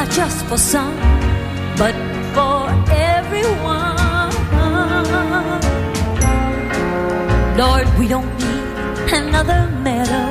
[0.00, 0.96] not just for some,
[1.76, 1.94] but
[2.34, 2.58] for
[2.90, 4.30] everyone.
[7.62, 8.64] Lord, we don't need
[9.20, 10.28] another meadow.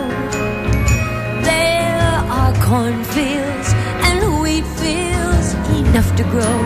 [1.51, 3.69] There are cornfields
[4.07, 6.59] and wheat fields enough to grow.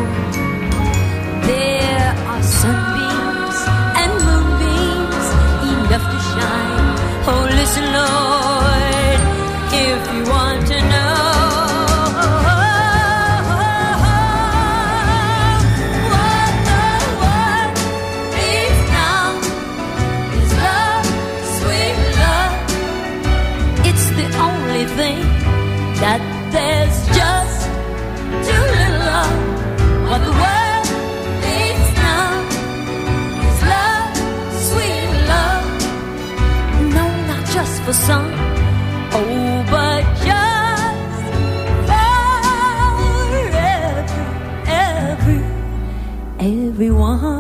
[1.51, 3.59] There are sunbeams
[4.01, 5.27] and moonbeams
[5.73, 6.88] enough to shine.
[7.31, 9.19] Oh, listen, Lord,
[9.88, 10.92] if you want to know.
[37.93, 38.25] the sun.
[39.13, 41.23] Oh, but just
[41.87, 43.13] forever,
[44.65, 45.41] every,
[46.39, 47.32] everyone.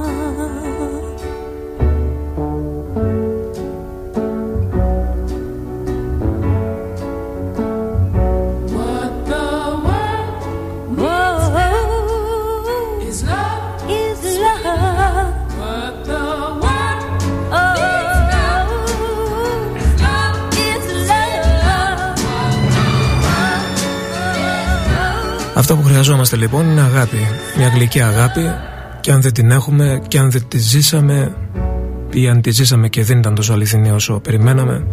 [25.55, 27.17] Αυτό που χρειαζόμαστε λοιπόν είναι αγάπη.
[27.57, 28.41] Μια γλυκή αγάπη
[29.01, 31.35] και αν δεν την έχουμε και αν δεν τη ζήσαμε
[32.13, 34.85] ή αν τη ζήσαμε και δεν ήταν τόσο αληθινή όσο περιμέναμε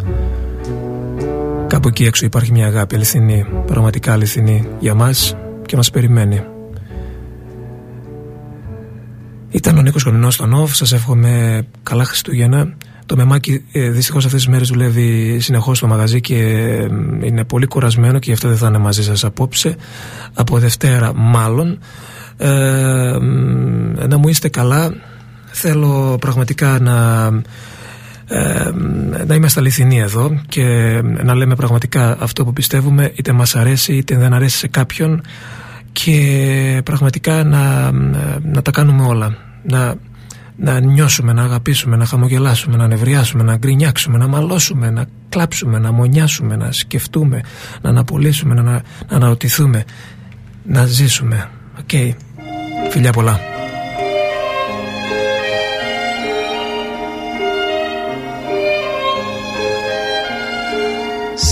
[1.71, 5.35] κάπου εκεί έξω υπάρχει μια αγάπη αληθινή, πραγματικά αληθινή για μας
[5.65, 6.43] και μας περιμένει.
[9.49, 12.73] Ήταν ο Νίκος Κομινός στο Νόφ, σας εύχομαι καλά Χριστούγεννα.
[13.11, 16.87] Το μεμάκι ε, δυστυχώς αυτές τις μέρες δουλεύει συνεχώς στο μαγαζί και ε,
[17.21, 19.75] είναι πολύ κουρασμένο και γι' αυτό δεν θα είναι μαζί σας απόψε.
[20.33, 21.79] Από Δευτέρα μάλλον.
[22.37, 24.93] Ε, μ, να μου είστε καλά.
[25.45, 27.25] Θέλω πραγματικά να,
[28.27, 28.69] ε,
[29.25, 30.63] να είμαστε αληθινοί εδώ και
[31.23, 35.21] να λέμε πραγματικά αυτό που πιστεύουμε είτε μας αρέσει είτε δεν αρέσει σε κάποιον
[35.91, 37.91] και πραγματικά να,
[38.41, 39.95] να τα κάνουμε όλα να,
[40.63, 45.91] να νιώσουμε, να αγαπήσουμε, να χαμογελάσουμε, να νευριάσουμε, να γκρινιάξουμε, να μαλώσουμε, να κλάψουμε, να
[45.91, 47.41] μονιάσουμε, να σκεφτούμε,
[47.81, 49.83] να αναπολήσουμε, να, να αναρωτηθούμε,
[50.63, 51.49] να ζήσουμε.
[51.79, 52.15] Οκ.
[52.89, 53.39] Φιλιά πολλά.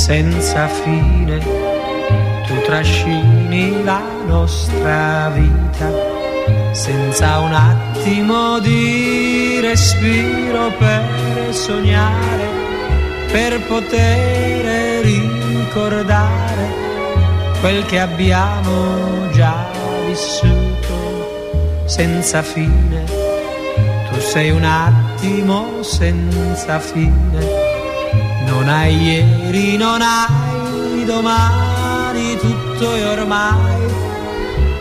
[0.10, 1.38] senza fine
[2.46, 6.19] tu trascini la nostra vita
[6.72, 12.60] senza un attimo di respiro per sognare
[13.32, 16.68] per poter ricordare
[17.60, 19.68] quel che abbiamo già
[20.08, 23.04] vissuto senza fine.
[24.12, 27.68] Tu sei un attimo senza fine.
[28.46, 34.09] Non hai ieri, non hai domani, tutto è ormai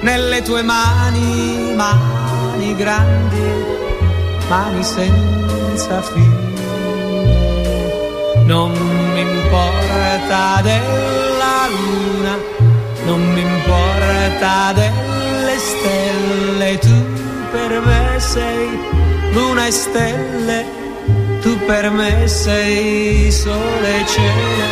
[0.01, 3.43] nelle tue mani, mani grandi,
[4.49, 6.47] mani senza fine.
[8.45, 12.39] Non mi importa della luna,
[13.05, 17.05] non mi importa delle stelle, tu
[17.51, 18.79] per me sei
[19.33, 20.65] luna e stelle,
[21.41, 24.67] tu per me sei sole e cielo,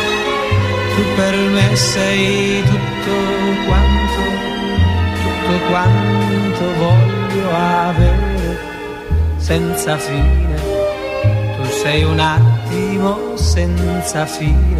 [0.95, 3.15] tu per me sei tutto
[3.67, 4.46] quanto,
[5.47, 8.59] tutto quanto voglio avere
[9.37, 10.55] senza fine.
[11.55, 14.79] Tu sei un attimo senza fine,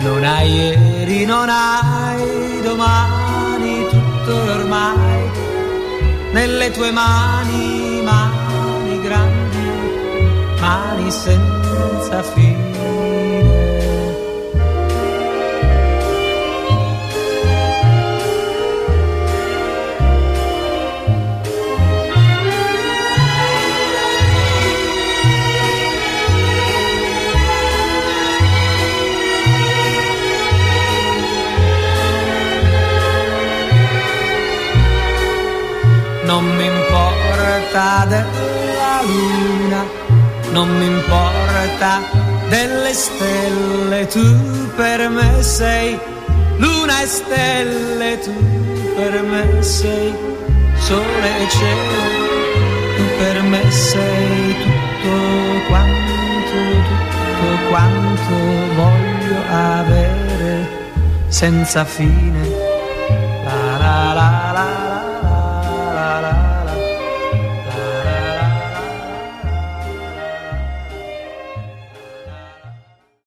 [0.00, 5.30] non hai ieri, non hai domani, tutto ormai
[6.32, 12.99] nelle tue mani, mani grandi, mani senza fine.
[36.30, 39.84] Non mi importa della luna,
[40.52, 42.02] non mi importa
[42.48, 45.98] delle stelle, tu per me sei
[46.58, 48.32] luna e stelle, tu
[48.94, 50.14] per me sei
[50.78, 52.02] sole e cielo,
[52.96, 56.52] tu per me sei tutto quanto,
[56.86, 58.34] tutto quanto
[58.76, 60.68] voglio avere
[61.26, 62.69] senza fine